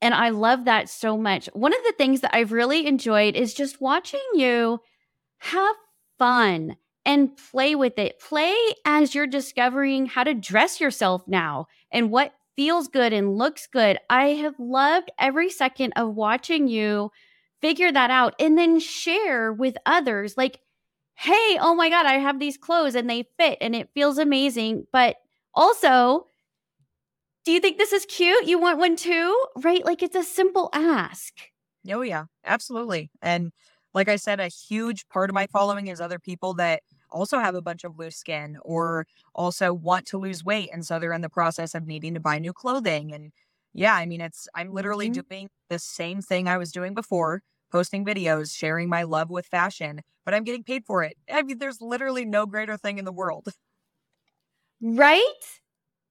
And 0.00 0.14
I 0.14 0.30
love 0.30 0.64
that 0.66 0.88
so 0.88 1.16
much. 1.16 1.46
One 1.54 1.72
of 1.72 1.82
the 1.84 1.94
things 1.96 2.20
that 2.20 2.34
I've 2.34 2.52
really 2.52 2.86
enjoyed 2.86 3.36
is 3.36 3.54
just 3.54 3.80
watching 3.80 4.20
you 4.34 4.80
have 5.38 5.76
fun 6.18 6.76
and 7.04 7.36
play 7.50 7.74
with 7.74 7.98
it. 7.98 8.18
Play 8.18 8.54
as 8.84 9.14
you're 9.14 9.26
discovering 9.26 10.06
how 10.06 10.24
to 10.24 10.34
dress 10.34 10.80
yourself 10.80 11.26
now 11.26 11.66
and 11.90 12.10
what 12.10 12.34
feels 12.56 12.88
good 12.88 13.12
and 13.12 13.36
looks 13.36 13.66
good. 13.66 13.98
I 14.08 14.28
have 14.28 14.54
loved 14.58 15.10
every 15.18 15.50
second 15.50 15.92
of 15.96 16.14
watching 16.14 16.68
you 16.68 17.10
figure 17.60 17.90
that 17.90 18.10
out 18.10 18.34
and 18.38 18.58
then 18.58 18.78
share 18.78 19.52
with 19.52 19.76
others 19.86 20.36
like, 20.36 20.60
hey, 21.14 21.58
oh 21.60 21.74
my 21.74 21.88
God, 21.88 22.06
I 22.06 22.14
have 22.14 22.38
these 22.38 22.58
clothes 22.58 22.94
and 22.94 23.08
they 23.08 23.28
fit 23.38 23.58
and 23.60 23.74
it 23.74 23.90
feels 23.94 24.18
amazing. 24.18 24.86
But 24.92 25.16
also, 25.54 26.26
do 27.44 27.52
you 27.52 27.60
think 27.60 27.78
this 27.78 27.92
is 27.92 28.06
cute? 28.06 28.46
You 28.46 28.58
want 28.58 28.78
one 28.78 28.96
too? 28.96 29.46
Right? 29.56 29.84
Like 29.84 30.02
it's 30.02 30.16
a 30.16 30.24
simple 30.24 30.70
ask. 30.72 31.32
Oh, 31.90 32.00
yeah, 32.00 32.24
absolutely. 32.44 33.10
And 33.20 33.52
like 33.92 34.08
I 34.08 34.16
said, 34.16 34.40
a 34.40 34.48
huge 34.48 35.06
part 35.08 35.30
of 35.30 35.34
my 35.34 35.46
following 35.46 35.88
is 35.88 36.00
other 36.00 36.18
people 36.18 36.54
that 36.54 36.82
also 37.10 37.38
have 37.38 37.54
a 37.54 37.62
bunch 37.62 37.84
of 37.84 37.98
loose 37.98 38.16
skin 38.16 38.58
or 38.62 39.06
also 39.34 39.72
want 39.72 40.06
to 40.06 40.18
lose 40.18 40.44
weight. 40.44 40.70
And 40.72 40.84
so 40.84 40.98
they're 40.98 41.12
in 41.12 41.20
the 41.20 41.28
process 41.28 41.74
of 41.74 41.86
needing 41.86 42.14
to 42.14 42.20
buy 42.20 42.38
new 42.38 42.52
clothing. 42.52 43.12
And 43.12 43.32
yeah, 43.72 43.94
I 43.94 44.06
mean, 44.06 44.20
it's, 44.20 44.48
I'm 44.54 44.72
literally 44.72 45.10
mm-hmm. 45.10 45.20
doing 45.28 45.48
the 45.68 45.78
same 45.78 46.22
thing 46.22 46.48
I 46.48 46.58
was 46.58 46.72
doing 46.72 46.94
before 46.94 47.42
posting 47.70 48.04
videos, 48.04 48.56
sharing 48.56 48.88
my 48.88 49.02
love 49.02 49.30
with 49.30 49.46
fashion, 49.46 50.00
but 50.24 50.32
I'm 50.32 50.44
getting 50.44 50.62
paid 50.62 50.84
for 50.86 51.02
it. 51.02 51.16
I 51.30 51.42
mean, 51.42 51.58
there's 51.58 51.80
literally 51.80 52.24
no 52.24 52.46
greater 52.46 52.76
thing 52.76 52.98
in 52.98 53.04
the 53.04 53.12
world. 53.12 53.48
Right? 54.80 55.22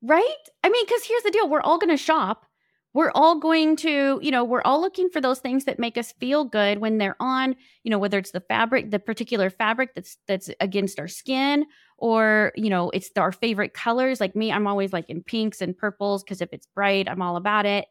Right? 0.03 0.35
I 0.63 0.69
mean, 0.69 0.85
because 0.85 1.03
here's 1.05 1.23
the 1.23 1.31
deal 1.31 1.49
we're 1.49 1.61
all 1.61 1.77
going 1.77 1.89
to 1.89 1.97
shop. 1.97 2.45
We're 2.93 3.11
all 3.15 3.39
going 3.39 3.75
to, 3.77 4.19
you 4.21 4.29
know, 4.29 4.43
we're 4.43 4.61
all 4.61 4.79
looking 4.79 5.09
for 5.09 5.19
those 5.19 5.39
things 5.39 5.65
that 5.65 5.79
make 5.79 5.97
us 5.97 6.11
feel 6.19 6.45
good 6.45 6.77
when 6.77 6.99
they're 6.99 7.15
on, 7.19 7.55
you 7.83 7.89
know, 7.89 7.97
whether 7.97 8.19
it's 8.19 8.31
the 8.31 8.39
fabric, 8.41 8.91
the 8.91 8.99
particular 8.99 9.49
fabric 9.49 9.95
that's 9.95 10.17
that's 10.27 10.49
against 10.59 10.99
our 10.99 11.07
skin, 11.07 11.65
or 11.97 12.51
you 12.55 12.69
know, 12.69 12.91
it's 12.91 13.09
our 13.17 13.31
favorite 13.31 13.73
colors. 13.73 14.19
Like 14.21 14.35
me, 14.35 14.51
I'm 14.51 14.67
always 14.67 14.93
like 14.93 15.09
in 15.09 15.23
pinks 15.23 15.59
and 15.59 15.75
purples 15.75 16.23
because 16.23 16.41
if 16.41 16.49
it's 16.53 16.67
bright, 16.75 17.09
I'm 17.09 17.21
all 17.21 17.35
about 17.35 17.65
it. 17.65 17.85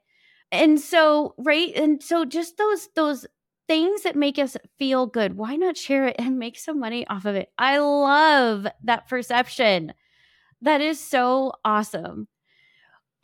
And 0.53 0.79
so, 0.79 1.35
right, 1.39 1.75
and 1.75 2.01
so 2.03 2.25
just 2.25 2.57
those 2.59 2.89
those 2.95 3.27
things 3.69 4.03
that 4.03 4.15
make 4.15 4.39
us 4.39 4.57
feel 4.79 5.07
good. 5.07 5.37
Why 5.37 5.57
not 5.57 5.77
share 5.77 6.07
it 6.07 6.17
and 6.19 6.39
make 6.39 6.59
some 6.59 6.79
money 6.79 7.07
off 7.09 7.25
of 7.25 7.35
it? 7.35 7.49
I 7.59 7.79
love 7.79 8.67
that 8.85 9.09
perception. 9.09 9.95
That 10.63 10.81
is 10.81 11.01
so 11.01 11.53
awesome. 11.65 12.29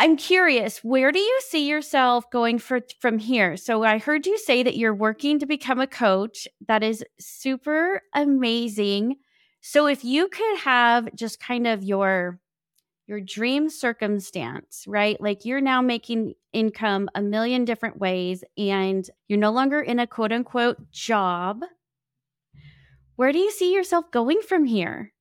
I'm 0.01 0.17
curious, 0.17 0.79
where 0.85 1.11
do 1.11 1.19
you 1.19 1.41
see 1.43 1.69
yourself 1.69 2.31
going 2.31 2.59
for, 2.59 2.81
from 3.01 3.19
here? 3.19 3.57
So 3.57 3.83
I 3.83 3.99
heard 3.99 4.27
you 4.27 4.39
say 4.39 4.63
that 4.63 4.77
you're 4.77 4.95
working 4.95 5.39
to 5.41 5.47
become 5.47 5.81
a 5.81 5.89
coach. 5.89 6.47
That 6.69 6.85
is 6.85 7.05
super 7.19 8.03
amazing. 8.15 9.17
So 9.61 9.87
if 9.87 10.05
you 10.05 10.29
could 10.29 10.59
have 10.59 11.15
just 11.15 11.41
kind 11.41 11.67
of 11.67 11.83
your 11.83 12.39
your 13.07 13.21
dream 13.23 13.71
circumstance, 13.71 14.85
right? 14.87 15.19
Like 15.19 15.47
you're 15.47 15.63
now 15.63 15.81
making 15.81 16.35
income 16.53 17.09
a 17.15 17.23
million 17.23 17.65
different 17.65 17.99
ways 17.99 18.45
and 18.59 19.09
you're 19.29 19.39
no 19.39 19.51
longer 19.51 19.81
in 19.81 19.99
a 19.99 20.07
quote 20.07 20.31
unquote 20.31 20.91
job. 20.91 21.63
Where 23.17 23.33
do 23.33 23.39
you 23.39 23.51
see 23.51 23.75
yourself 23.75 24.11
going 24.13 24.43
from 24.47 24.67
here? 24.67 25.15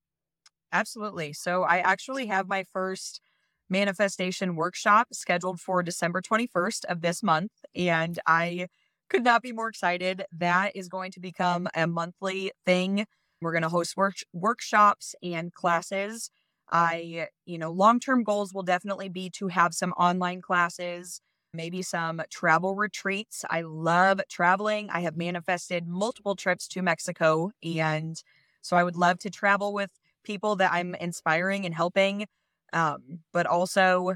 Absolutely. 0.71 1.34
So 1.34 1.63
I 1.63 1.77
actually 1.80 2.27
have 2.27 2.47
my 2.47 2.63
first 2.63 3.21
manifestation 3.69 4.56
workshop 4.56 5.08
scheduled 5.13 5.60
for 5.60 5.84
December 5.84 6.21
21st 6.21 6.86
of 6.86 7.01
this 7.01 7.23
month. 7.23 7.51
And 7.75 8.19
I 8.27 8.67
could 9.10 9.23
not 9.23 9.41
be 9.41 9.51
more 9.51 9.69
excited. 9.69 10.25
That 10.32 10.75
is 10.75 10.89
going 10.89 11.12
to 11.13 11.19
become 11.19 11.67
a 11.75 11.88
monthly 11.88 12.51
thing. 12.65 13.06
We're 13.41 13.51
going 13.51 13.63
to 13.63 13.69
host 13.69 13.95
work- 13.97 14.23
workshops 14.34 15.15
and 15.23 15.53
classes 15.53 16.30
I, 16.69 17.27
you 17.45 17.58
know, 17.58 17.71
long 17.71 17.99
term 18.01 18.23
goals 18.23 18.53
will 18.53 18.63
definitely 18.63 19.08
be 19.08 19.30
to 19.38 19.47
have 19.47 19.73
some 19.73 19.93
online 19.93 20.41
classes, 20.41 21.21
maybe 21.53 21.82
some 21.82 22.21
travel 22.30 22.75
retreats. 22.75 23.45
I 23.49 23.62
love 23.62 24.19
traveling. 24.30 24.89
I 24.89 24.99
have 24.99 25.15
manifested 25.15 25.88
multiple 25.88 26.36
trips 26.36 26.67
to 26.69 26.82
Mexico. 26.82 27.51
And 27.63 28.21
so 28.62 28.75
I 28.75 28.84
would 28.84 28.97
love 28.97 29.19
to 29.19 29.30
travel 29.30 29.73
with 29.73 29.91
people 30.27 30.57
that 30.57 30.71
I'm 30.71 30.93
inspiring 30.95 31.65
and 31.65 31.73
helping. 31.73 32.27
Um, 32.73 33.19
but 33.33 33.47
also, 33.47 34.13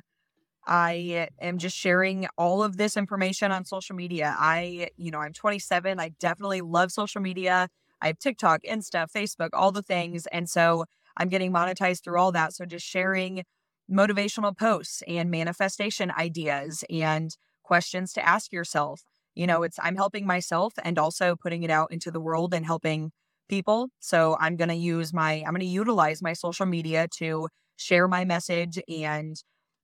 I 0.68 1.28
am 1.42 1.58
just 1.58 1.76
sharing 1.76 2.28
all 2.38 2.62
of 2.62 2.78
this 2.78 2.96
information 2.96 3.52
on 3.52 3.66
social 3.66 3.96
media. 3.96 4.36
I, 4.38 4.90
you 4.98 5.10
know, 5.10 5.20
I'm 5.20 5.34
27. 5.34 6.00
I 6.00 6.10
definitely 6.20 6.62
love 6.62 6.92
social 6.92 7.22
media. 7.22 7.68
I 8.02 8.08
have 8.08 8.20
TikTok, 8.20 8.62
Insta, 8.64 9.08
Facebook, 9.16 9.50
all 9.54 9.72
the 9.72 9.82
things. 9.82 10.28
And 10.28 10.50
so 10.50 10.86
I'm 11.18 11.30
getting 11.30 11.52
monetized 11.52 12.04
through 12.04 12.20
all 12.20 12.32
that. 12.34 12.54
So 12.54 12.66
just 12.66 12.86
sharing 12.86 13.44
motivational 13.92 14.56
posts 14.56 15.02
and 15.08 15.32
manifestation 15.32 16.12
ideas 16.12 16.84
and 16.90 17.36
questions 17.64 18.14
to 18.14 18.28
ask 18.28 18.52
yourself. 18.52 19.04
You 19.34 19.48
know, 19.48 19.64
it's 19.64 19.80
I'm 19.82 19.96
helping 19.96 20.28
myself 20.28 20.74
and 20.84 21.00
also 21.00 21.36
putting 21.36 21.64
it 21.64 21.70
out 21.70 21.92
into 21.92 22.12
the 22.12 22.20
world 22.20 22.54
and 22.54 22.66
helping 22.66 23.12
people. 23.52 23.90
So 24.00 24.38
I'm 24.40 24.56
going 24.56 24.70
to 24.70 24.76
use 24.76 25.14
my 25.14 25.44
I'm 25.46 25.54
going 25.54 25.60
to 25.60 25.66
utilize 25.66 26.22
my 26.24 26.34
social 26.34 26.66
media 26.66 27.08
to 27.18 27.50
share 27.76 28.08
my 28.08 28.26
message 28.26 28.80
and 28.88 29.36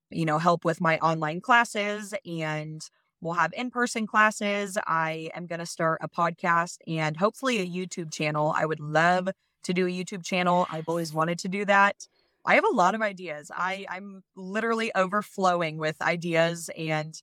you 0.10 0.25
know, 0.25 0.38
help 0.38 0.63
with 0.63 0.80
my 0.80 0.97
online 0.99 1.41
classes 1.41 2.13
and 2.25 2.82
we'll 3.19 3.34
have 3.34 3.51
in-person 3.53 4.08
classes. 4.08 4.77
I 4.88 5.30
am 5.36 5.47
going 5.47 5.60
to 5.60 5.65
start 5.65 5.99
a 6.01 6.08
podcast 6.08 6.77
and 6.88 7.17
hopefully 7.17 7.60
a 7.60 7.65
YouTube 7.65 8.13
channel. 8.13 8.53
I 8.56 8.65
would 8.65 8.80
love 8.80 9.27
to 9.63 9.73
do 9.73 9.86
a 9.86 9.89
YouTube 9.89 10.23
channel. 10.23 10.65
I've 10.71 10.88
always 10.88 11.13
wanted 11.13 11.39
to 11.39 11.49
do 11.49 11.65
that. 11.65 12.08
I 12.45 12.56
have 12.56 12.63
a 12.63 12.73
lot 12.73 12.95
of 12.95 13.01
ideas. 13.01 13.51
I, 13.53 13.86
I'm 13.89 14.23
literally 14.38 14.91
overflowing 14.95 15.77
with 15.77 16.01
ideas 16.01 16.69
and 16.77 17.13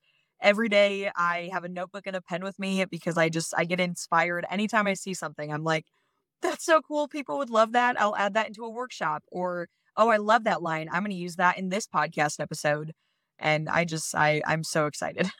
every 0.43 0.69
day 0.69 1.11
I 1.17 1.49
have 1.55 1.65
a 1.65 1.71
notebook 1.71 2.07
and 2.07 2.17
a 2.17 2.21
pen 2.21 2.45
with 2.45 2.59
me 2.59 2.85
because 2.85 3.17
I 3.17 3.31
just 3.31 3.55
I 3.57 3.65
get 3.65 3.81
inspired 3.81 4.45
anytime 4.51 4.87
I 4.87 4.93
see 4.95 5.15
something. 5.15 5.51
I'm 5.51 5.65
like, 5.65 5.87
that's 6.45 6.65
so 6.65 6.81
cool. 6.81 7.09
People 7.09 7.39
would 7.39 7.51
love 7.51 7.73
that. 7.73 8.01
I'll 8.01 8.17
add 8.17 8.35
that 8.35 8.47
into 8.47 8.65
a 8.65 8.71
workshop. 8.71 9.25
Or, 9.33 9.69
oh, 9.97 10.09
I 10.09 10.19
love 10.19 10.45
that 10.45 10.63
line. 10.63 10.89
I'm 10.93 11.03
gonna 11.03 11.15
use 11.15 11.37
that 11.37 11.59
in 11.59 11.69
this 11.69 11.87
podcast 11.87 12.41
episode. 12.41 12.93
And 13.39 13.69
I 13.69 13.85
just 13.85 14.15
I 14.15 14.43
I'm 14.47 14.63
so 14.65 14.87
excited. 14.87 15.29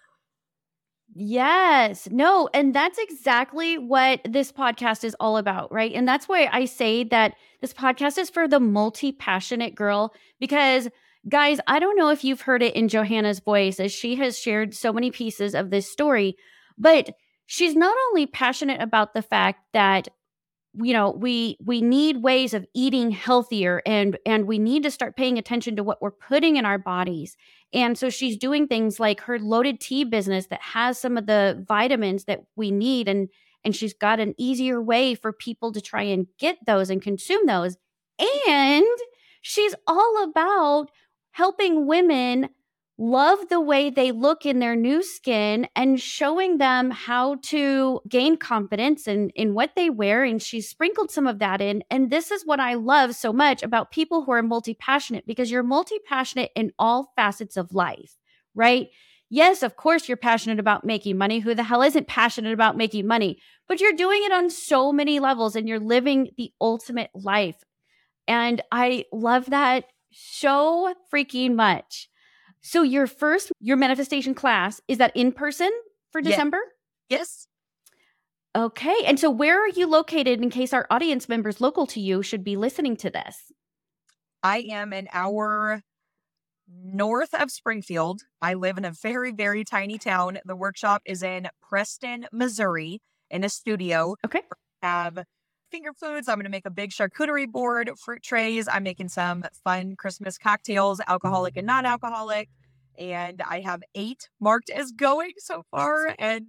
Yes. 1.17 2.09
No, 2.11 2.49
and 2.53 2.75
that's 2.75 2.99
exactly 2.99 3.79
what 3.79 4.21
this 4.29 4.51
podcast 4.51 5.05
is 5.05 5.15
all 5.21 5.37
about, 5.37 5.73
right? 5.73 5.93
And 5.93 6.09
that's 6.09 6.27
why 6.27 6.49
I 6.51 6.65
say 6.65 7.05
that 7.05 7.35
this 7.61 7.73
podcast 7.73 8.19
is 8.19 8.31
for 8.31 8.49
the 8.49 8.59
multi 8.59 9.13
passionate 9.13 9.77
girl 9.77 10.13
because, 10.41 10.89
guys, 11.29 11.61
I 11.69 11.79
don't 11.79 11.97
know 11.97 12.09
if 12.09 12.25
you've 12.25 12.41
heard 12.41 12.63
it 12.63 12.75
in 12.75 12.89
Johanna's 12.89 13.39
voice 13.39 13.79
as 13.79 13.93
she 13.93 14.17
has 14.17 14.39
shared 14.39 14.75
so 14.75 14.93
many 14.93 15.13
pieces 15.13 15.55
of 15.55 15.71
this 15.71 15.89
story, 15.91 16.37
but 16.77 17.11
she's 17.47 17.77
not 17.77 17.97
only 18.09 18.27
passionate 18.27 18.81
about 18.81 19.15
the 19.15 19.23
fact 19.23 19.61
that 19.73 20.09
you 20.77 20.93
know 20.93 21.11
we 21.11 21.57
we 21.65 21.81
need 21.81 22.23
ways 22.23 22.55
of 22.55 22.67
eating 22.75 23.11
healthier 23.11 23.83
and 23.87 24.19
and 24.27 24.47
we 24.47 24.59
need 24.59 24.83
to 24.83 24.91
start 24.91 25.17
paying 25.17 25.39
attention 25.39 25.77
to 25.77 25.85
what 25.85 26.03
we're 26.03 26.11
putting 26.11 26.57
in 26.57 26.65
our 26.65 26.79
bodies. 26.79 27.37
And 27.73 27.99
so 27.99 28.09
she's 28.11 28.37
doing 28.37 28.67
things 28.67 29.01
like 29.01 29.21
her 29.23 29.39
loaded 29.39 29.81
tea 29.81 30.05
business 30.05 30.47
that 30.47 30.63
has 30.63 30.99
some 30.99 31.17
of 31.17 31.27
the 31.27 31.65
vitamins 31.67 32.25
that 32.25 32.45
we 32.57 32.71
need 32.71 33.09
and 33.09 33.29
and 33.65 33.75
she's 33.75 33.95
got 33.95 34.21
an 34.21 34.35
easier 34.37 34.83
way 34.83 35.15
for 35.15 35.33
people 35.33 35.73
to 35.73 35.81
try 35.81 36.03
and 36.03 36.27
get 36.39 36.59
those 36.67 36.91
and 36.91 37.01
consume 37.01 37.47
those. 37.47 37.77
And 38.47 38.85
she's 39.41 39.75
all 39.87 40.25
about 40.25 40.91
helping 41.33 41.87
women 41.87 42.49
love 42.97 43.49
the 43.49 43.61
way 43.61 43.91
they 43.91 44.13
look 44.13 44.47
in 44.47 44.61
their 44.61 44.77
new 44.77 45.03
skin 45.03 45.67
and 45.75 46.01
showing 46.01 46.59
them 46.59 46.91
how 46.91 47.37
to 47.43 48.01
gain 48.09 48.37
confidence 48.37 49.09
in, 49.09 49.31
in 49.31 49.53
what 49.53 49.73
they 49.75 49.91
wear. 49.91 50.23
And 50.23 50.41
she 50.41 50.61
sprinkled 50.61 51.11
some 51.11 51.27
of 51.27 51.41
that 51.41 51.61
in. 51.61 51.83
And 51.91 52.11
this 52.11 52.31
is 52.31 52.45
what 52.45 52.61
I 52.61 52.75
love 52.75 53.17
so 53.17 53.33
much 53.33 53.63
about 53.63 53.91
people 53.91 54.25
who 54.25 54.33
are 54.33 54.43
multi 54.43 54.75
passionate 54.75 55.27
because 55.27 55.51
you're 55.51 55.65
multi 55.65 55.97
passionate 56.07 56.53
in 56.55 56.73
all 56.79 57.13
facets 57.17 57.57
of 57.57 57.75
life, 57.75 58.17
right? 58.55 58.89
Yes, 59.29 59.65
of 59.65 59.75
course, 59.75 60.07
you're 60.07 60.17
passionate 60.17 60.61
about 60.61 60.85
making 60.85 61.19
money. 61.19 61.41
Who 61.41 61.55
the 61.55 61.65
hell 61.65 61.83
isn't 61.83 62.07
passionate 62.07 62.53
about 62.53 62.77
making 62.77 63.07
money? 63.07 63.39
But 63.67 63.81
you're 63.81 63.95
doing 63.95 64.23
it 64.23 64.31
on 64.33 64.51
so 64.51 64.93
many 64.93 65.19
levels 65.19 65.57
and 65.57 65.69
you're 65.69 65.81
living 65.81 66.29
the 66.37 66.53
ultimate 66.61 67.11
life. 67.15 67.57
And 68.29 68.63
I 68.71 69.07
love 69.13 69.47
that 69.47 69.87
so 70.13 70.95
freaking 71.13 71.57
much. 71.57 72.09
So 72.67 72.83
your 72.83 73.07
first 73.07 73.53
your 73.61 73.77
manifestation 73.77 74.35
class 74.35 74.81
is 74.89 74.97
that 74.97 75.15
in 75.15 75.33
person 75.33 75.71
for 76.11 76.23
December? 76.23 76.59
Yeah. 77.11 77.19
Yes. 77.19 77.47
Okay. 78.57 78.97
And 79.05 79.21
so 79.21 79.31
where 79.31 79.63
are 79.63 79.69
you 79.69 79.87
located 79.87 80.43
in 80.43 80.49
case 80.49 80.73
our 80.73 80.87
audience 80.89 81.29
members 81.29 81.61
local 81.61 81.87
to 81.89 82.01
you 82.01 82.23
should 82.23 82.43
be 82.43 82.57
listening 82.57 82.97
to 82.97 83.11
this? 83.11 83.53
I 84.43 84.61
am 84.71 84.95
an 84.95 85.09
hour 85.13 85.83
north 86.67 87.35
of 87.35 87.51
Springfield. 87.51 88.23
I 88.41 88.55
live 88.55 88.79
in 88.79 88.87
a 88.87 88.93
very, 88.93 89.33
very 89.33 89.65
tiny 89.65 89.99
town. 89.99 90.39
The 90.47 90.57
workshop 90.57 91.03
is 91.05 91.23
in 91.23 91.49
Preston, 91.61 92.27
Missouri, 92.33 93.03
in 93.31 93.45
a 93.45 93.51
studio. 93.51 94.17
Okay. 94.25 94.41
Have 94.81 95.19
finger 95.71 95.93
foods. 95.93 96.29
I'm 96.29 96.37
going 96.37 96.45
to 96.45 96.51
make 96.51 96.67
a 96.67 96.71
big 96.71 96.91
charcuterie 96.91 97.51
board, 97.51 97.91
fruit 97.99 98.23
trays. 98.23 98.69
I'm 98.69 98.83
making 98.83 99.09
some 99.09 99.45
fun 99.65 99.97
Christmas 99.97 100.39
cocktails, 100.39 101.01
alcoholic 101.07 101.57
and 101.57 101.67
non 101.67 101.87
alcoholic. 101.87 102.49
And 102.99 103.43
I 103.43 103.61
have 103.61 103.83
eight 103.95 104.29
marked 104.41 104.71
as 104.71 104.93
going 104.93 105.33
so 105.39 105.65
far. 105.71 106.15
And 106.19 106.47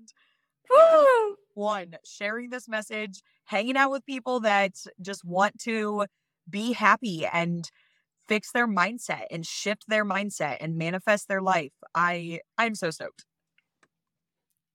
woo, 0.70 1.36
one, 1.54 1.96
sharing 2.06 2.50
this 2.50 2.68
message, 2.68 3.22
hanging 3.46 3.78
out 3.78 3.92
with 3.92 4.06
people 4.06 4.42
that 4.42 4.74
just 5.02 5.26
want 5.26 5.60
to 5.62 6.06
be 6.50 6.74
happy 6.74 7.26
and 7.26 7.70
fix 8.28 8.52
their 8.52 8.68
mindset 8.68 9.26
and 9.32 9.46
shift 9.46 9.86
their 9.88 10.06
mindset 10.06 10.58
and 10.60 10.78
manifest 10.78 11.28
their 11.28 11.42
life. 11.42 11.74
I 11.94 12.42
I'm 12.58 12.76
so 12.76 12.92
stoked. 12.92 13.26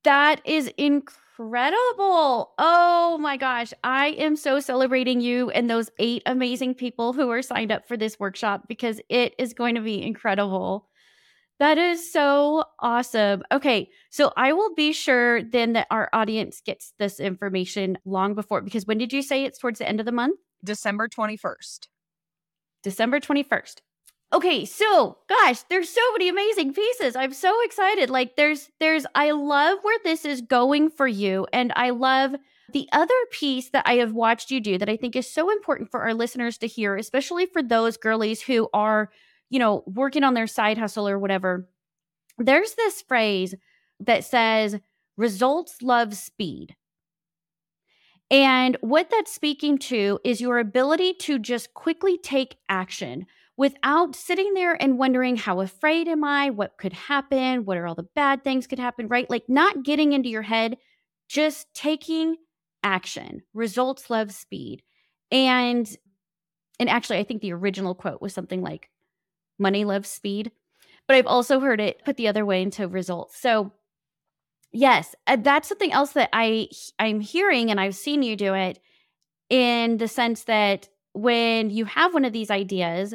That 0.04 0.40
is 0.44 0.70
incredible. 0.78 2.52
Oh 2.58 3.18
my 3.20 3.36
gosh. 3.36 3.72
I 3.84 4.08
am 4.08 4.36
so 4.36 4.60
celebrating 4.60 5.20
you 5.20 5.50
and 5.50 5.68
those 5.68 5.90
eight 5.98 6.22
amazing 6.26 6.74
people 6.74 7.12
who 7.12 7.30
are 7.30 7.42
signed 7.42 7.70
up 7.70 7.86
for 7.86 7.96
this 7.96 8.18
workshop 8.18 8.64
because 8.68 9.00
it 9.08 9.34
is 9.38 9.52
going 9.52 9.74
to 9.74 9.80
be 9.80 10.02
incredible. 10.02 10.88
That 11.58 11.76
is 11.76 12.10
so 12.10 12.64
awesome. 12.78 13.42
Okay, 13.52 13.90
so 14.08 14.32
I 14.34 14.54
will 14.54 14.74
be 14.74 14.94
sure 14.94 15.42
then 15.42 15.74
that 15.74 15.88
our 15.90 16.08
audience 16.14 16.62
gets 16.64 16.94
this 16.98 17.20
information 17.20 17.98
long 18.06 18.34
before 18.34 18.62
because 18.62 18.86
when 18.86 18.96
did 18.96 19.12
you 19.12 19.20
say 19.20 19.44
it's 19.44 19.58
towards 19.58 19.78
the 19.78 19.88
end 19.88 20.00
of 20.00 20.06
the 20.06 20.12
month? 20.12 20.38
December 20.64 21.06
21st. 21.06 21.88
December 22.82 23.20
21st. 23.20 23.80
Okay, 24.32 24.64
so 24.64 25.18
gosh, 25.28 25.62
there's 25.68 25.88
so 25.88 26.12
many 26.12 26.28
amazing 26.28 26.72
pieces. 26.72 27.16
I'm 27.16 27.32
so 27.32 27.52
excited. 27.62 28.10
Like 28.10 28.36
there's 28.36 28.70
there's 28.78 29.04
I 29.14 29.32
love 29.32 29.78
where 29.82 29.98
this 30.04 30.24
is 30.24 30.40
going 30.40 30.90
for 30.90 31.08
you 31.08 31.46
and 31.52 31.72
I 31.74 31.90
love 31.90 32.36
the 32.72 32.88
other 32.92 33.14
piece 33.32 33.70
that 33.70 33.82
I 33.86 33.94
have 33.94 34.12
watched 34.12 34.52
you 34.52 34.60
do 34.60 34.78
that 34.78 34.88
I 34.88 34.96
think 34.96 35.16
is 35.16 35.28
so 35.28 35.50
important 35.50 35.90
for 35.90 36.02
our 36.02 36.14
listeners 36.14 36.58
to 36.58 36.68
hear, 36.68 36.96
especially 36.96 37.46
for 37.46 37.62
those 37.62 37.96
girlies 37.96 38.40
who 38.40 38.68
are, 38.72 39.10
you 39.48 39.58
know, 39.58 39.82
working 39.86 40.22
on 40.22 40.34
their 40.34 40.46
side 40.46 40.78
hustle 40.78 41.08
or 41.08 41.18
whatever. 41.18 41.68
There's 42.38 42.74
this 42.74 43.02
phrase 43.02 43.56
that 43.98 44.24
says 44.24 44.78
results 45.16 45.82
love 45.82 46.14
speed. 46.14 46.76
And 48.30 48.76
what 48.80 49.10
that's 49.10 49.34
speaking 49.34 49.76
to 49.78 50.20
is 50.22 50.40
your 50.40 50.60
ability 50.60 51.14
to 51.14 51.40
just 51.40 51.74
quickly 51.74 52.16
take 52.16 52.58
action 52.68 53.26
without 53.60 54.16
sitting 54.16 54.54
there 54.54 54.72
and 54.82 54.96
wondering 54.96 55.36
how 55.36 55.60
afraid 55.60 56.08
am 56.08 56.24
I? 56.24 56.48
What 56.48 56.78
could 56.78 56.94
happen? 56.94 57.66
What 57.66 57.76
are 57.76 57.86
all 57.86 57.94
the 57.94 58.08
bad 58.14 58.42
things 58.42 58.66
could 58.66 58.78
happen, 58.78 59.06
right? 59.06 59.28
Like 59.28 59.50
not 59.50 59.82
getting 59.82 60.14
into 60.14 60.30
your 60.30 60.40
head, 60.40 60.78
just 61.28 61.66
taking 61.74 62.36
action. 62.82 63.42
Results 63.52 64.08
love 64.08 64.32
speed. 64.32 64.82
And 65.30 65.94
and 66.78 66.88
actually 66.88 67.18
I 67.18 67.24
think 67.24 67.42
the 67.42 67.52
original 67.52 67.94
quote 67.94 68.22
was 68.22 68.32
something 68.32 68.62
like 68.62 68.88
money 69.58 69.84
loves 69.84 70.08
speed, 70.08 70.52
but 71.06 71.16
I've 71.16 71.26
also 71.26 71.60
heard 71.60 71.82
it 71.82 72.02
put 72.02 72.16
the 72.16 72.28
other 72.28 72.46
way 72.46 72.62
into 72.62 72.88
results. 72.88 73.38
So 73.38 73.72
yes, 74.72 75.14
uh, 75.26 75.36
that's 75.38 75.68
something 75.68 75.92
else 75.92 76.12
that 76.12 76.30
I 76.32 76.70
I'm 76.98 77.20
hearing 77.20 77.70
and 77.70 77.78
I've 77.78 77.94
seen 77.94 78.22
you 78.22 78.36
do 78.36 78.54
it 78.54 78.78
in 79.50 79.98
the 79.98 80.08
sense 80.08 80.44
that 80.44 80.88
when 81.12 81.68
you 81.68 81.84
have 81.84 82.14
one 82.14 82.24
of 82.24 82.32
these 82.32 82.50
ideas 82.50 83.12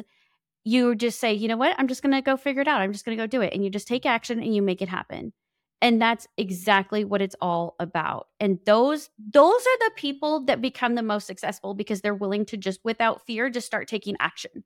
you 0.66 0.96
just 0.96 1.20
say, 1.20 1.32
you 1.32 1.46
know 1.48 1.56
what, 1.56 1.76
I'm 1.78 1.86
just 1.86 2.02
going 2.02 2.12
to 2.14 2.20
go 2.20 2.36
figure 2.36 2.62
it 2.62 2.68
out. 2.68 2.80
I'm 2.80 2.92
just 2.92 3.04
going 3.04 3.16
to 3.16 3.22
go 3.22 3.28
do 3.28 3.40
it. 3.40 3.54
And 3.54 3.62
you 3.64 3.70
just 3.70 3.86
take 3.86 4.04
action 4.04 4.42
and 4.42 4.52
you 4.54 4.62
make 4.62 4.82
it 4.82 4.88
happen. 4.88 5.32
And 5.80 6.02
that's 6.02 6.26
exactly 6.36 7.04
what 7.04 7.22
it's 7.22 7.36
all 7.40 7.76
about. 7.78 8.28
And 8.40 8.58
those 8.66 9.10
those 9.18 9.60
are 9.60 9.78
the 9.78 9.92
people 9.96 10.44
that 10.46 10.60
become 10.60 10.96
the 10.96 11.02
most 11.02 11.26
successful 11.26 11.74
because 11.74 12.00
they're 12.00 12.14
willing 12.14 12.44
to 12.46 12.56
just 12.56 12.80
without 12.84 13.24
fear 13.26 13.48
just 13.48 13.66
start 13.66 13.86
taking 13.88 14.16
action. 14.18 14.64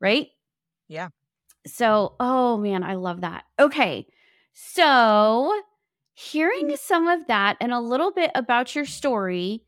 right? 0.00 0.28
Yeah. 0.88 1.08
So, 1.66 2.16
oh 2.20 2.58
man, 2.58 2.82
I 2.82 2.94
love 2.96 3.22
that. 3.22 3.44
Okay. 3.58 4.06
So, 4.52 5.62
hearing 6.14 6.66
mm-hmm. 6.66 6.74
some 6.74 7.08
of 7.08 7.26
that 7.28 7.56
and 7.60 7.72
a 7.72 7.80
little 7.80 8.10
bit 8.12 8.32
about 8.34 8.74
your 8.74 8.84
story, 8.84 9.62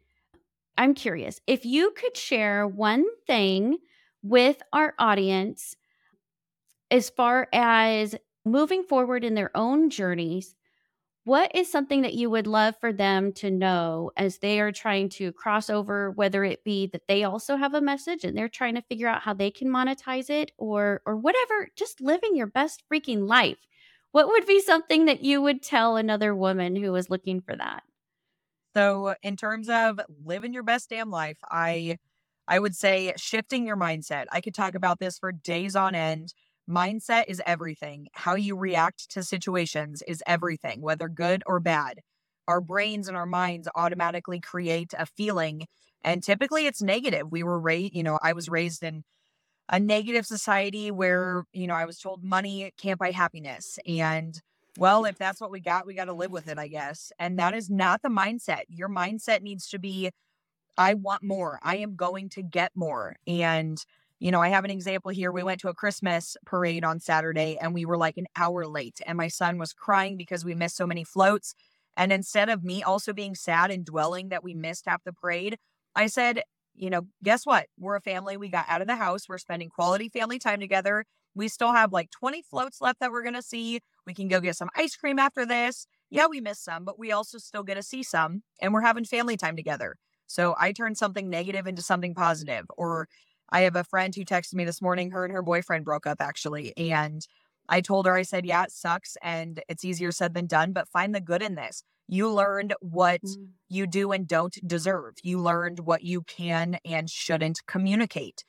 I'm 0.76 0.92
curious 0.92 1.40
if 1.46 1.64
you 1.64 1.92
could 1.92 2.16
share 2.16 2.66
one 2.66 3.06
thing 3.26 3.78
with 4.24 4.62
our 4.72 4.94
audience 4.98 5.76
as 6.90 7.10
far 7.10 7.48
as 7.52 8.14
moving 8.44 8.82
forward 8.82 9.24
in 9.24 9.34
their 9.34 9.56
own 9.56 9.90
journeys 9.90 10.54
what 11.24 11.54
is 11.54 11.70
something 11.70 12.02
that 12.02 12.14
you 12.14 12.30
would 12.30 12.46
love 12.46 12.76
for 12.80 12.92
them 12.92 13.32
to 13.34 13.50
know 13.50 14.10
as 14.16 14.38
they 14.38 14.60
are 14.60 14.72
trying 14.72 15.08
to 15.08 15.32
cross 15.32 15.70
over, 15.70 16.10
whether 16.12 16.44
it 16.44 16.64
be 16.64 16.86
that 16.88 17.08
they 17.08 17.24
also 17.24 17.56
have 17.56 17.74
a 17.74 17.80
message 17.80 18.24
and 18.24 18.36
they're 18.36 18.48
trying 18.48 18.74
to 18.76 18.82
figure 18.82 19.08
out 19.08 19.22
how 19.22 19.34
they 19.34 19.50
can 19.50 19.68
monetize 19.68 20.30
it 20.30 20.52
or 20.58 21.02
or 21.06 21.16
whatever, 21.16 21.68
just 21.76 22.00
living 22.00 22.36
your 22.36 22.48
best 22.48 22.82
freaking 22.92 23.28
life. 23.28 23.58
What 24.12 24.28
would 24.28 24.46
be 24.46 24.60
something 24.60 25.06
that 25.06 25.22
you 25.22 25.42
would 25.42 25.62
tell 25.62 25.96
another 25.96 26.34
woman 26.34 26.76
who 26.76 26.94
is 26.96 27.10
looking 27.10 27.40
for 27.40 27.56
that? 27.56 27.84
So, 28.74 29.14
in 29.22 29.36
terms 29.36 29.68
of 29.68 30.00
living 30.24 30.52
your 30.52 30.64
best 30.64 30.90
damn 30.90 31.10
life, 31.10 31.38
I 31.44 31.98
I 32.46 32.58
would 32.58 32.74
say 32.74 33.12
shifting 33.16 33.66
your 33.66 33.76
mindset. 33.76 34.26
I 34.32 34.40
could 34.40 34.54
talk 34.54 34.74
about 34.74 34.98
this 34.98 35.18
for 35.18 35.32
days 35.32 35.74
on 35.74 35.94
end 35.94 36.34
Mindset 36.68 37.24
is 37.28 37.42
everything. 37.44 38.08
How 38.12 38.36
you 38.36 38.56
react 38.56 39.10
to 39.10 39.22
situations 39.22 40.02
is 40.08 40.22
everything, 40.26 40.80
whether 40.80 41.08
good 41.08 41.42
or 41.46 41.60
bad. 41.60 42.00
Our 42.48 42.60
brains 42.60 43.06
and 43.06 43.16
our 43.16 43.26
minds 43.26 43.68
automatically 43.74 44.40
create 44.40 44.94
a 44.98 45.04
feeling, 45.04 45.66
and 46.02 46.22
typically 46.22 46.66
it's 46.66 46.80
negative. 46.80 47.30
We 47.30 47.42
were 47.42 47.60
raised, 47.60 47.94
you 47.94 48.02
know, 48.02 48.18
I 48.22 48.32
was 48.32 48.48
raised 48.48 48.82
in 48.82 49.04
a 49.68 49.78
negative 49.78 50.26
society 50.26 50.90
where, 50.90 51.44
you 51.52 51.66
know, 51.66 51.74
I 51.74 51.84
was 51.84 51.98
told 51.98 52.24
money 52.24 52.72
can't 52.78 52.98
buy 52.98 53.10
happiness. 53.10 53.78
And 53.86 54.40
well, 54.78 55.04
if 55.04 55.18
that's 55.18 55.40
what 55.40 55.50
we 55.50 55.60
got, 55.60 55.86
we 55.86 55.94
got 55.94 56.06
to 56.06 56.12
live 56.14 56.32
with 56.32 56.48
it, 56.48 56.58
I 56.58 56.68
guess. 56.68 57.12
And 57.18 57.38
that 57.38 57.54
is 57.54 57.70
not 57.70 58.02
the 58.02 58.08
mindset. 58.08 58.62
Your 58.68 58.88
mindset 58.88 59.42
needs 59.42 59.68
to 59.68 59.78
be 59.78 60.10
I 60.76 60.94
want 60.94 61.22
more. 61.22 61.58
I 61.62 61.76
am 61.78 61.96
going 61.96 62.28
to 62.30 62.42
get 62.42 62.72
more. 62.74 63.16
And 63.26 63.78
you 64.20 64.30
know, 64.30 64.40
I 64.40 64.48
have 64.48 64.64
an 64.64 64.70
example 64.70 65.10
here. 65.10 65.32
We 65.32 65.42
went 65.42 65.60
to 65.60 65.68
a 65.68 65.74
Christmas 65.74 66.36
parade 66.46 66.84
on 66.84 67.00
Saturday 67.00 67.58
and 67.60 67.74
we 67.74 67.84
were 67.84 67.98
like 67.98 68.16
an 68.16 68.26
hour 68.36 68.64
late, 68.66 69.00
and 69.06 69.18
my 69.18 69.28
son 69.28 69.58
was 69.58 69.72
crying 69.72 70.16
because 70.16 70.44
we 70.44 70.54
missed 70.54 70.76
so 70.76 70.86
many 70.86 71.04
floats. 71.04 71.54
And 71.96 72.12
instead 72.12 72.48
of 72.48 72.64
me 72.64 72.82
also 72.82 73.12
being 73.12 73.34
sad 73.34 73.70
and 73.70 73.84
dwelling 73.84 74.30
that 74.30 74.42
we 74.42 74.54
missed 74.54 74.86
half 74.86 75.04
the 75.04 75.12
parade, 75.12 75.58
I 75.94 76.06
said, 76.06 76.42
you 76.74 76.90
know, 76.90 77.02
guess 77.22 77.44
what? 77.44 77.66
We're 77.78 77.96
a 77.96 78.00
family. 78.00 78.36
We 78.36 78.48
got 78.48 78.66
out 78.68 78.80
of 78.80 78.88
the 78.88 78.96
house. 78.96 79.28
We're 79.28 79.38
spending 79.38 79.68
quality 79.68 80.08
family 80.08 80.38
time 80.38 80.58
together. 80.58 81.04
We 81.34 81.48
still 81.48 81.72
have 81.72 81.92
like 81.92 82.10
20 82.10 82.42
floats 82.42 82.80
left 82.80 83.00
that 83.00 83.12
we're 83.12 83.22
going 83.22 83.34
to 83.34 83.42
see. 83.42 83.80
We 84.06 84.14
can 84.14 84.28
go 84.28 84.40
get 84.40 84.56
some 84.56 84.70
ice 84.76 84.96
cream 84.96 85.18
after 85.18 85.46
this. 85.46 85.86
Yeah, 86.10 86.26
we 86.26 86.40
missed 86.40 86.64
some, 86.64 86.84
but 86.84 86.98
we 86.98 87.12
also 87.12 87.38
still 87.38 87.62
get 87.62 87.74
to 87.74 87.82
see 87.82 88.02
some 88.02 88.42
and 88.60 88.72
we're 88.72 88.80
having 88.80 89.04
family 89.04 89.36
time 89.36 89.56
together. 89.56 89.96
So 90.26 90.54
I 90.58 90.72
turned 90.72 90.98
something 90.98 91.28
negative 91.28 91.66
into 91.66 91.82
something 91.82 92.14
positive 92.14 92.66
or 92.76 93.08
I 93.50 93.60
have 93.60 93.76
a 93.76 93.84
friend 93.84 94.14
who 94.14 94.24
texted 94.24 94.54
me 94.54 94.64
this 94.64 94.82
morning. 94.82 95.10
Her 95.10 95.24
and 95.24 95.32
her 95.32 95.42
boyfriend 95.42 95.84
broke 95.84 96.06
up 96.06 96.20
actually. 96.20 96.76
And 96.76 97.26
I 97.68 97.80
told 97.80 98.06
her, 98.06 98.14
I 98.14 98.22
said, 98.22 98.44
yeah, 98.44 98.64
it 98.64 98.72
sucks 98.72 99.16
and 99.22 99.62
it's 99.68 99.84
easier 99.84 100.12
said 100.12 100.34
than 100.34 100.46
done, 100.46 100.72
but 100.72 100.88
find 100.88 101.14
the 101.14 101.20
good 101.20 101.42
in 101.42 101.54
this. 101.54 101.82
You 102.06 102.30
learned 102.30 102.74
what 102.80 103.22
mm. 103.22 103.48
you 103.68 103.86
do 103.86 104.12
and 104.12 104.28
don't 104.28 104.56
deserve. 104.66 105.14
You 105.22 105.38
learned 105.40 105.80
what 105.80 106.02
you 106.02 106.22
can 106.22 106.78
and 106.84 107.08
shouldn't 107.08 107.64
communicate. 107.66 108.44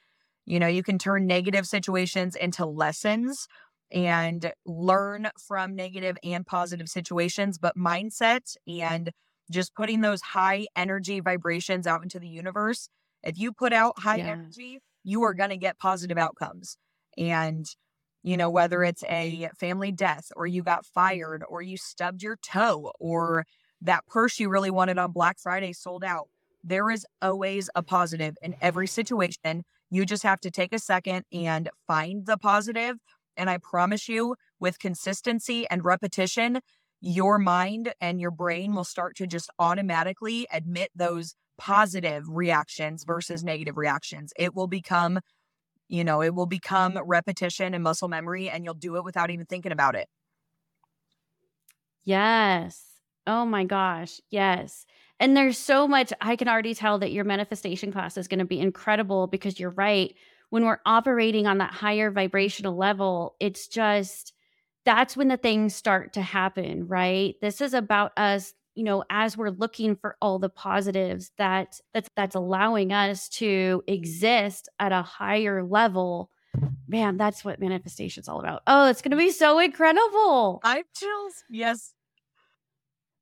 You 0.46 0.60
know, 0.60 0.68
you 0.68 0.84
can 0.84 1.00
turn 1.00 1.26
negative 1.26 1.66
situations 1.66 2.36
into 2.36 2.66
lessons 2.66 3.48
and 3.92 4.52
learn 4.66 5.30
from 5.48 5.76
negative 5.76 6.18
and 6.24 6.46
positive 6.46 6.90
situations, 6.90 7.58
but 7.58 7.78
mindset 7.78 8.56
and 8.68 9.12
just 9.52 9.76
putting 9.76 10.02
those 10.02 10.22
high 10.22 10.68
energy 10.76 11.20
vibrations 11.20 11.88
out 11.88 12.04
into 12.04 12.20
the 12.20 12.28
universe 12.28 12.90
if 13.26 13.40
you 13.40 13.52
put 13.52 13.74
out 13.74 14.00
high 14.00 14.18
yeah. 14.18 14.28
energy, 14.28 14.80
you 15.04 15.24
are 15.24 15.34
going 15.34 15.50
to 15.50 15.58
get 15.58 15.80
positive 15.80 16.18
outcomes. 16.18 16.78
And, 17.18 17.66
you 18.24 18.38
know, 18.38 18.50
whether 18.50 18.84
it's 18.84 19.04
a 19.10 19.50
family 19.60 19.92
death 19.92 20.32
or 20.36 20.48
you 20.48 20.64
got 20.64 20.86
fired 20.86 21.44
or 21.50 21.62
you 21.62 21.76
stubbed 21.76 22.22
your 22.22 22.38
toe 22.38 22.92
or 23.00 23.46
that 23.82 24.06
purse 24.06 24.40
you 24.40 24.50
really 24.50 24.72
wanted 24.72 24.98
on 24.98 25.12
Black 25.12 25.40
Friday 25.40 25.74
sold 25.74 26.04
out, 26.04 26.30
there 26.64 26.90
is 26.90 27.06
always 27.22 27.70
a 27.76 27.84
positive 27.84 28.38
in 28.42 28.56
every 28.62 28.88
situation. 28.88 29.64
You 29.90 30.06
just 30.06 30.24
have 30.24 30.40
to 30.42 30.52
take 30.52 30.74
a 30.74 30.80
second 30.80 31.26
and 31.32 31.70
find 31.88 32.26
the 32.26 32.38
positive. 32.38 32.98
And 33.38 33.50
I 33.50 33.58
promise 33.58 34.08
you, 34.08 34.36
with 34.60 34.80
consistency 34.80 35.68
and 35.70 35.84
repetition, 35.84 36.62
your 37.02 37.38
mind 37.38 37.94
and 38.02 38.20
your 38.20 38.32
brain 38.32 38.74
will 38.74 38.84
start 38.84 39.16
to 39.18 39.28
just 39.28 39.50
automatically 39.60 40.48
admit 40.52 40.92
those 40.96 41.36
positive 41.58 42.24
reactions 42.28 43.04
versus 43.06 43.44
negative 43.44 43.78
reactions. 43.78 44.34
It 44.38 44.56
will 44.56 44.68
become, 44.68 45.20
you 45.88 46.04
know, 46.04 46.22
it 46.22 46.36
will 46.36 46.48
become 46.48 47.00
repetition 47.06 47.74
and 47.74 47.84
muscle 47.84 48.08
memory, 48.10 48.50
and 48.50 48.66
you'll 48.66 48.74
do 48.76 48.98
it 48.98 49.04
without 49.04 49.32
even 49.32 49.46
thinking 49.46 49.72
about 49.72 49.96
it. 49.96 50.08
Yes. 52.04 52.86
Oh 53.28 53.46
my 53.46 53.64
gosh. 53.64 54.22
Yes. 54.30 54.86
And 55.20 55.36
there's 55.36 55.58
so 55.58 55.88
much, 55.88 56.14
I 56.22 56.36
can 56.36 56.48
already 56.48 56.76
tell 56.76 57.00
that 57.00 57.12
your 57.12 57.24
manifestation 57.24 57.92
class 57.92 58.18
is 58.18 58.28
going 58.28 58.40
to 58.40 58.46
be 58.46 58.60
incredible 58.60 59.28
because 59.28 59.60
you're 59.60 59.72
right. 59.72 60.14
When 60.50 60.66
we're 60.66 60.82
operating 60.86 61.48
on 61.48 61.58
that 61.58 61.74
higher 61.74 62.12
vibrational 62.12 62.76
level, 62.76 63.36
it's 63.40 63.68
just, 63.68 64.34
that's 64.86 65.18
when 65.18 65.28
the 65.28 65.38
things 65.38 65.76
start 65.76 66.14
to 66.14 66.22
happen, 66.22 66.88
right? 66.88 67.36
This 67.42 67.60
is 67.62 67.74
about 67.74 68.12
us 68.18 68.54
you 68.76 68.84
know 68.84 69.04
as 69.10 69.38
we're 69.38 69.50
looking 69.50 69.96
for 69.96 70.18
all 70.22 70.38
the 70.38 70.50
positives 70.50 71.32
that 71.38 71.80
that's 71.94 72.10
that's 72.16 72.36
allowing 72.36 72.92
us 72.92 73.30
to 73.30 73.84
exist 73.88 74.70
at 74.80 74.92
a 74.92 75.02
higher 75.02 75.64
level. 75.64 76.30
Man 76.88 77.18
that's 77.18 77.44
what 77.44 77.60
manifestation 77.60 78.22
is 78.22 78.30
all 78.30 78.40
about. 78.40 78.62
Oh 78.68 78.88
it's 78.90 79.02
going 79.02 79.12
to 79.12 79.18
be 79.18 79.32
so 79.32 79.60
incredible. 79.60 80.60
I 80.64 80.84
chills 80.94 81.44
yes. 81.50 81.94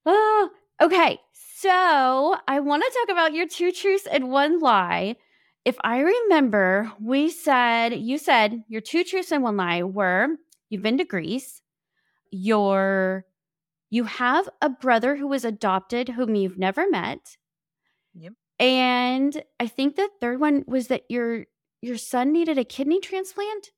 Oh 0.05 0.49
okay. 0.81 1.19
So 1.33 2.35
i 2.47 2.59
want 2.59 2.83
to 2.83 2.99
talk 2.99 3.13
about 3.13 3.33
your 3.33 3.47
two 3.47 3.71
truths 3.71 4.07
and 4.11 4.29
one 4.29 4.59
lie. 4.59 5.15
If 5.65 5.77
i 5.81 5.99
remember 5.99 6.91
we 6.99 7.29
said 7.29 7.93
you 7.93 8.17
said 8.17 8.63
your 8.67 8.81
two 8.81 9.03
truths 9.03 9.31
and 9.31 9.43
one 9.43 9.57
lie 9.57 9.83
were 9.83 10.29
you've 10.73 10.81
been 10.81 10.97
to 10.97 11.05
greece 11.05 11.61
you're 12.33 13.25
you 13.93 14.05
have 14.05 14.49
a 14.59 14.69
brother 14.69 15.15
who 15.15 15.27
was 15.27 15.45
adopted 15.45 16.09
whom 16.09 16.33
you've 16.33 16.57
never 16.57 16.89
met. 16.89 17.37
Yep. 18.15 18.33
And 18.57 19.43
I 19.59 19.67
think 19.67 19.95
the 19.95 20.09
third 20.19 20.39
one 20.39 20.63
was 20.65 20.87
that 20.87 21.03
your 21.09 21.45
your 21.83 21.97
son 21.97 22.31
needed 22.31 22.57
a 22.57 22.63
kidney 22.63 22.99
transplant. 22.99 23.69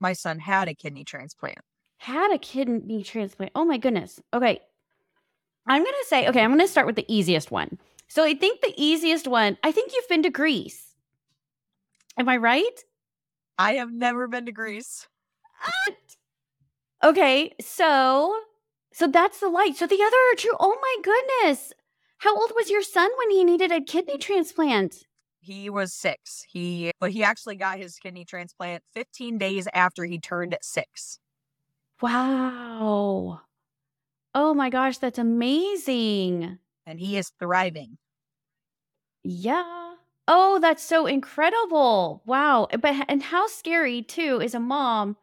My 0.00 0.12
son 0.12 0.40
had 0.40 0.66
a 0.66 0.74
kidney 0.74 1.04
transplant. 1.04 1.60
Had 1.98 2.32
a 2.32 2.38
kidney 2.38 3.04
transplant. 3.04 3.52
Oh 3.54 3.64
my 3.64 3.78
goodness. 3.78 4.20
Okay. 4.34 4.60
I'm 5.68 5.84
going 5.84 5.94
to 6.00 6.08
say, 6.08 6.26
okay, 6.26 6.42
I'm 6.42 6.50
going 6.50 6.60
to 6.60 6.66
start 6.66 6.86
with 6.86 6.96
the 6.96 7.04
easiest 7.06 7.52
one. 7.52 7.78
So 8.08 8.24
I 8.24 8.34
think 8.34 8.62
the 8.62 8.74
easiest 8.76 9.28
one, 9.28 9.56
I 9.62 9.70
think 9.70 9.92
you've 9.94 10.08
been 10.08 10.24
to 10.24 10.30
Greece. 10.30 10.96
Am 12.16 12.28
I 12.28 12.38
right? 12.38 12.84
I 13.56 13.74
have 13.74 13.92
never 13.92 14.26
been 14.26 14.46
to 14.46 14.52
Greece. 14.52 15.06
Ah, 15.64 15.92
okay, 17.02 17.52
so 17.60 18.34
so 18.92 19.06
that's 19.06 19.40
the 19.40 19.48
light. 19.48 19.76
So 19.76 19.86
the 19.86 20.02
other 20.02 20.16
are 20.32 20.36
true. 20.36 20.56
Oh 20.58 20.76
my 20.80 20.96
goodness. 21.02 21.72
How 22.18 22.36
old 22.36 22.52
was 22.54 22.70
your 22.70 22.82
son 22.82 23.10
when 23.18 23.30
he 23.30 23.44
needed 23.44 23.72
a 23.72 23.80
kidney 23.80 24.18
transplant? 24.18 25.04
He 25.40 25.70
was 25.70 25.94
six. 25.94 26.44
He 26.48 26.92
but 27.00 27.10
he 27.12 27.22
actually 27.22 27.56
got 27.56 27.78
his 27.78 27.98
kidney 27.98 28.24
transplant 28.24 28.84
15 28.92 29.38
days 29.38 29.68
after 29.72 30.04
he 30.04 30.18
turned 30.18 30.56
six. 30.62 31.18
Wow. 32.02 33.42
Oh 34.34 34.54
my 34.54 34.70
gosh, 34.70 34.98
that's 34.98 35.18
amazing. 35.18 36.58
And 36.86 37.00
he 37.00 37.16
is 37.16 37.32
thriving. 37.38 37.98
Yeah. 39.22 39.94
Oh, 40.28 40.58
that's 40.60 40.82
so 40.82 41.06
incredible. 41.06 42.22
Wow. 42.26 42.68
But 42.80 43.04
and 43.08 43.22
how 43.22 43.46
scary 43.46 44.02
too 44.02 44.40
is 44.40 44.54
a 44.54 44.60
mom. 44.60 45.16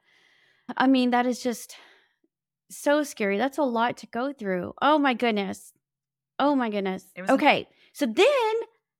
I 0.76 0.88
mean, 0.88 1.12
that 1.12 1.26
is 1.26 1.42
just 1.42 1.76
so 2.70 3.04
scary. 3.04 3.38
That's 3.38 3.58
a 3.58 3.64
lot 3.64 3.98
to 3.98 4.08
go 4.08 4.34
through. 4.34 4.74
Oh 4.82 4.98
my 4.98 5.14
goodness. 5.14 5.74
Oh 6.40 6.56
my 6.56 6.70
goodness. 6.70 7.06
Okay. 7.18 7.68
so 7.94 8.06
then 8.06 8.54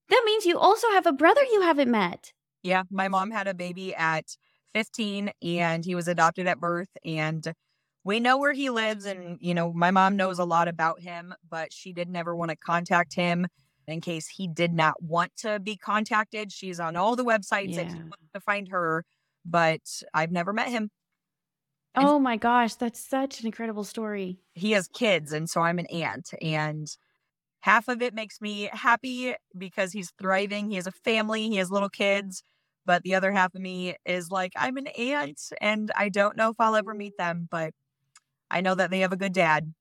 that 0.10 0.24
means 0.26 0.46
you 0.46 0.58
also 0.58 0.88
have 0.92 1.06
a 1.06 1.12
brother 1.12 1.42
you 1.52 1.62
haven't 1.62 1.92
met. 1.92 2.32
Yeah. 2.64 2.84
My 2.90 3.08
mom 3.08 3.32
had 3.32 3.48
a 3.48 3.54
baby 3.54 3.94
at 3.94 4.38
15 4.74 5.28
mm. 5.28 5.32
and 5.44 5.84
he 5.84 5.96
was 5.96 6.08
adopted 6.08 6.48
at 6.48 6.60
birth. 6.60 6.90
And 7.04 7.54
we 8.04 8.20
know 8.20 8.38
where 8.38 8.54
he 8.54 8.70
lives. 8.70 9.06
And, 9.06 9.38
you 9.42 9.54
know, 9.54 9.74
my 9.74 9.92
mom 9.92 10.16
knows 10.16 10.40
a 10.40 10.46
lot 10.46 10.68
about 10.68 11.02
him, 11.02 11.34
but 11.50 11.74
she 11.74 11.92
did 11.92 12.10
never 12.10 12.36
want 12.36 12.52
to 12.52 12.56
contact 12.56 13.14
him 13.16 13.48
in 13.86 14.02
case 14.02 14.28
he 14.28 14.48
did 14.48 14.74
not 14.74 15.02
want 15.04 15.36
to 15.38 15.60
be 15.60 15.76
contacted. 15.76 16.52
She's 16.52 16.80
on 16.80 16.96
all 16.96 17.16
the 17.16 17.26
websites 17.26 17.74
yeah. 17.74 17.82
if 17.82 17.90
you 17.90 18.00
want 18.00 18.34
to 18.34 18.40
find 18.40 18.70
her 18.70 19.04
but 19.48 19.82
I've 20.14 20.32
never 20.32 20.54
met 20.54 20.68
him. 20.68 20.92
Oh 21.98 22.18
my 22.18 22.38
gosh, 22.38 22.76
that's 22.76 22.98
such 23.00 23.42
an 23.42 23.46
incredible 23.46 23.84
story. 23.84 24.40
He 24.54 24.72
has 24.72 24.88
kids, 24.88 25.32
and 25.34 25.50
so 25.50 25.62
I'm 25.62 25.80
an 25.80 25.86
aunt. 25.88 26.34
And 26.42 26.88
half 27.62 27.88
of 27.90 28.02
it 28.02 28.14
makes 28.16 28.42
me 28.42 28.70
happy 28.74 29.36
because 29.58 29.94
he's 29.94 30.12
thriving. 30.20 30.70
He 30.70 30.78
has 30.78 30.88
a 30.88 30.92
family, 30.94 31.50
he 31.50 31.58
has 31.58 31.72
little 31.72 31.90
kids. 31.90 32.44
But 32.86 33.04
the 33.04 33.16
other 33.16 33.32
half 33.34 33.56
of 33.56 33.62
me 33.62 33.96
is 34.06 34.32
like, 34.32 34.54
I'm 34.58 34.78
an 34.78 34.88
aunt 34.88 35.42
and 35.62 35.92
I 35.96 36.10
don't 36.10 36.38
know 36.38 36.52
if 36.52 36.58
I'll 36.60 36.76
ever 36.76 36.94
meet 36.96 37.18
them, 37.18 37.48
but 37.52 37.74
I 38.52 38.62
know 38.62 38.76
that 38.76 38.92
they 38.92 39.02
have 39.02 39.14
a 39.14 39.18
good 39.18 39.34
dad. 39.34 39.74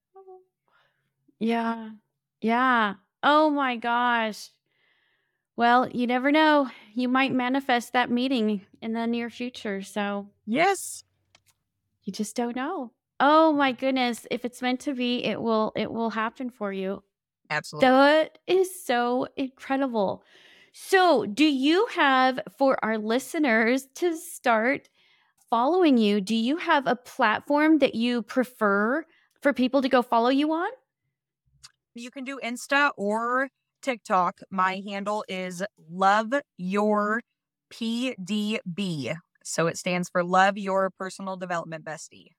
Yeah. 1.39 1.93
Yeah. 2.41 2.97
Oh 3.23 3.51
my 3.51 3.77
gosh. 3.77 4.51
Well, 5.57 5.89
you 5.91 6.07
never 6.07 6.31
know. 6.31 6.71
You 6.95 7.09
might 7.09 7.33
manifest 7.33 7.93
that 7.93 8.11
meeting 8.11 8.67
in 8.81 8.93
the 8.93 9.07
near 9.07 9.31
future. 9.31 9.83
So, 9.83 10.31
yes. 10.47 11.05
You 12.07 12.13
just 12.13 12.37
don't 12.37 12.57
know. 12.57 12.93
Oh 13.21 13.53
my 13.53 13.73
goodness, 13.73 14.27
if 14.31 14.45
it's 14.45 14.63
meant 14.63 14.81
to 14.81 14.95
be, 14.95 15.25
it 15.25 15.41
will 15.41 15.73
it 15.77 15.91
will 15.91 16.11
happen 16.11 16.51
for 16.51 16.73
you. 16.73 17.03
Absolutely. 17.51 17.91
That 17.91 18.39
is 18.47 18.85
so 18.85 19.29
incredible. 19.37 20.25
So, 20.73 21.27
do 21.27 21.45
you 21.45 21.87
have 21.93 22.41
for 22.59 22.79
our 22.85 22.99
listeners 22.99 23.89
to 23.97 24.17
start 24.17 24.89
following 25.51 25.99
you, 25.99 26.21
do 26.21 26.37
you 26.37 26.59
have 26.59 26.87
a 26.87 26.97
platform 26.97 27.79
that 27.79 27.95
you 27.95 28.23
prefer 28.23 29.05
for 29.43 29.53
people 29.55 29.83
to 29.83 29.89
go 29.91 30.03
follow 30.03 30.31
you 30.31 30.53
on? 30.53 30.71
You 31.95 32.11
can 32.11 32.25
do 32.25 32.39
Insta 32.43 32.93
or 32.97 33.49
TikTok. 33.83 34.41
My 34.51 34.83
handle 34.87 35.25
is 35.29 35.63
Love 35.89 36.33
Your 36.57 37.23
PDB. 37.71 39.17
So 39.47 39.69
it 39.69 39.79
stands 39.79 40.09
for 40.09 40.25
Love 40.25 40.59
Your 40.59 40.91
Personal 40.91 41.37
Development 41.37 41.85
Bestie. 41.85 42.33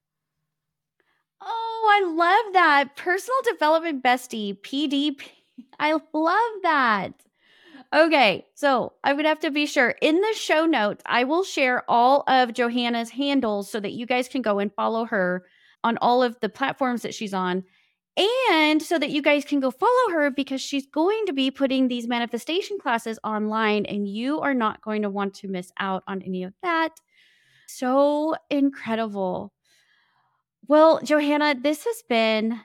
Oh, 1.40 1.90
I 1.90 2.06
love 2.06 2.54
that. 2.54 2.96
Personal 2.98 3.38
Development 3.50 4.04
Bestie, 4.04 4.60
PDB. 4.60 5.22
I 5.80 5.94
love 6.14 6.52
that. 6.64 7.14
Okay, 7.96 8.46
so 8.54 8.94
I 9.04 9.14
would 9.14 9.26
have 9.26 9.40
to 9.40 9.52
be 9.52 9.66
sure 9.66 9.96
in 10.02 10.20
the 10.20 10.34
show 10.36 10.66
notes, 10.66 11.02
I 11.06 11.24
will 11.24 11.44
share 11.44 11.90
all 11.90 12.24
of 12.28 12.54
Johanna's 12.54 13.10
handles 13.12 13.72
so 13.72 13.80
that 13.80 13.94
you 13.94 14.06
guys 14.06 14.28
can 14.28 14.42
go 14.42 14.60
and 14.60 14.74
follow 14.74 15.06
her 15.06 15.46
on 15.86 15.98
all 16.00 16.22
of 16.22 16.38
the 16.42 16.50
platforms 16.50 17.04
that 17.04 17.16
she's 17.16 17.34
on 17.34 17.64
and 18.18 18.82
so 18.82 18.98
that 18.98 19.12
you 19.12 19.22
guys 19.22 19.46
can 19.46 19.60
go 19.60 19.70
follow 19.70 20.12
her 20.12 20.32
because 20.32 20.60
she's 20.60 20.88
going 20.88 21.26
to 21.28 21.34
be 21.34 21.52
putting 21.52 21.88
these 21.88 22.08
manifestation 22.08 22.80
classes 22.80 23.20
online 23.24 23.86
and 23.86 24.08
you 24.08 24.42
are 24.42 24.56
not 24.56 24.82
going 24.82 25.04
to 25.04 25.10
want 25.10 25.36
to 25.36 25.48
miss 25.48 25.72
out 25.80 26.04
on 26.08 26.22
any 26.24 26.44
of 26.44 26.54
that. 26.64 27.00
So 27.68 28.36
incredible. 28.50 29.54
Well, 30.68 31.00
Johanna, 31.04 31.56
this 31.62 31.86
has 31.86 32.04
been 32.10 32.60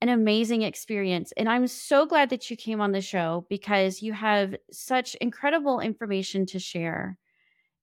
an 0.00 0.08
amazing 0.08 0.62
experience. 0.62 1.32
And 1.36 1.48
I'm 1.48 1.66
so 1.66 2.06
glad 2.06 2.30
that 2.30 2.50
you 2.50 2.56
came 2.56 2.80
on 2.80 2.92
the 2.92 3.00
show 3.00 3.46
because 3.48 4.02
you 4.02 4.12
have 4.12 4.54
such 4.70 5.14
incredible 5.16 5.80
information 5.80 6.46
to 6.46 6.58
share. 6.58 7.18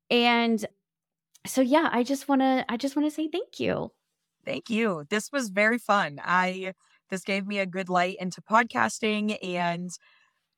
And 0.10 0.64
so 1.48 1.62
yeah, 1.62 1.90
I 1.92 2.04
just 2.04 2.28
want 2.28 2.42
to 2.42 2.66
I 2.70 2.78
just 2.78 2.96
want 2.96 3.08
to 3.08 3.16
say 3.16 3.28
thank 3.28 3.60
you. 3.60 3.92
Thank 4.46 4.70
you. 4.70 5.06
This 5.10 5.32
was 5.32 5.50
very 5.50 5.78
fun. 5.78 6.20
I 6.24 6.74
this 7.12 7.24
gave 7.24 7.46
me 7.46 7.60
a 7.60 7.66
good 7.68 7.90
light 7.90 8.18
into 8.20 8.42
podcasting 8.42 9.38
and 9.44 9.92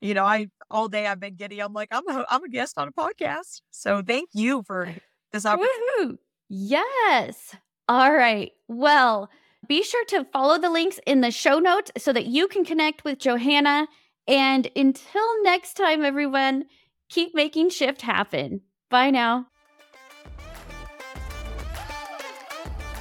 you 0.04 0.14
know, 0.14 0.26
I 0.26 0.48
all 0.70 0.90
day 0.90 1.08
I've 1.08 1.22
been 1.22 1.36
giddy. 1.36 1.62
I'm 1.62 1.72
like, 1.72 1.88
I'm 1.92 2.08
a, 2.10 2.26
I'm 2.30 2.44
a 2.44 2.50
guest 2.50 2.78
on 2.78 2.90
a 2.90 2.92
podcast. 2.92 3.62
So 3.72 4.02
thank 4.06 4.30
you 4.34 4.62
for 4.68 4.94
this 5.32 5.46
opportunity. 5.46 6.20
Yes. 6.50 7.56
All 7.88 8.14
right. 8.14 8.52
Well, 8.68 9.30
be 9.68 9.82
sure 9.82 10.06
to 10.06 10.26
follow 10.26 10.60
the 10.60 10.70
links 10.70 11.00
in 11.08 11.22
the 11.22 11.32
show 11.32 11.60
notes 11.60 11.92
so 11.98 12.12
that 12.12 12.26
you 12.26 12.50
can 12.50 12.66
connect 12.66 13.06
with 13.06 13.20
Johanna. 13.20 13.88
And 14.28 14.70
until 14.76 15.44
next 15.44 15.76
time, 15.76 16.04
everyone, 16.04 16.66
keep 17.10 17.34
making 17.34 17.70
shift 17.70 18.02
happen. 18.02 18.62
Bye 18.90 19.10
now. 19.10 19.48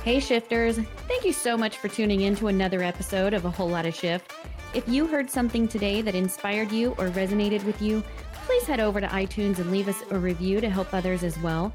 Hey, 0.04 0.18
shifters. 0.18 0.78
Thank 1.06 1.24
you 1.24 1.32
so 1.32 1.56
much 1.56 1.76
for 1.76 1.86
tuning 1.86 2.22
in 2.22 2.34
to 2.34 2.48
another 2.48 2.82
episode 2.82 3.34
of 3.34 3.44
A 3.44 3.50
Whole 3.50 3.68
Lot 3.68 3.86
of 3.86 3.94
Shift. 3.94 4.32
If 4.74 4.88
you 4.88 5.06
heard 5.06 5.30
something 5.30 5.68
today 5.68 6.02
that 6.02 6.16
inspired 6.16 6.72
you 6.72 6.90
or 6.98 7.06
resonated 7.10 7.62
with 7.62 7.80
you, 7.80 8.02
please 8.32 8.64
head 8.64 8.80
over 8.80 9.00
to 9.00 9.06
iTunes 9.06 9.60
and 9.60 9.70
leave 9.70 9.86
us 9.86 10.02
a 10.10 10.18
review 10.18 10.60
to 10.60 10.68
help 10.68 10.92
others 10.92 11.22
as 11.22 11.38
well. 11.38 11.72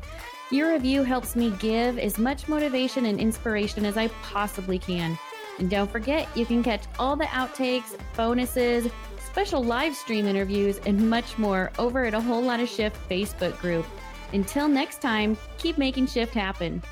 Your 0.52 0.74
review 0.74 1.04
helps 1.04 1.38
me 1.38 1.52
give 1.52 1.98
as 1.98 2.18
much 2.18 2.50
motivation 2.50 3.06
and 3.06 3.18
inspiration 3.18 3.86
as 3.86 3.96
I 3.96 4.10
possibly 4.24 4.78
can. 4.78 5.18
And 5.58 5.70
don't 5.70 5.90
forget, 5.90 6.28
you 6.36 6.46
can 6.46 6.62
catch 6.62 6.84
all 7.00 7.16
the 7.16 7.28
outtakes, 7.28 7.98
bonuses, 8.18 8.92
special 9.26 9.64
live 9.64 9.96
stream 9.96 10.28
interviews, 10.28 10.82
and 10.86 11.10
much 11.10 11.38
more 11.38 11.72
over 11.80 12.04
at 12.04 12.14
a 12.14 12.20
whole 12.20 12.42
lot 12.42 12.60
of 12.60 12.68
Shift 12.68 12.98
Facebook 13.10 13.58
group. 13.62 13.86
Until 14.34 14.68
next 14.68 15.02
time, 15.02 15.38
keep 15.58 15.78
making 15.78 16.08
shift 16.08 16.34
happen. 16.34 16.84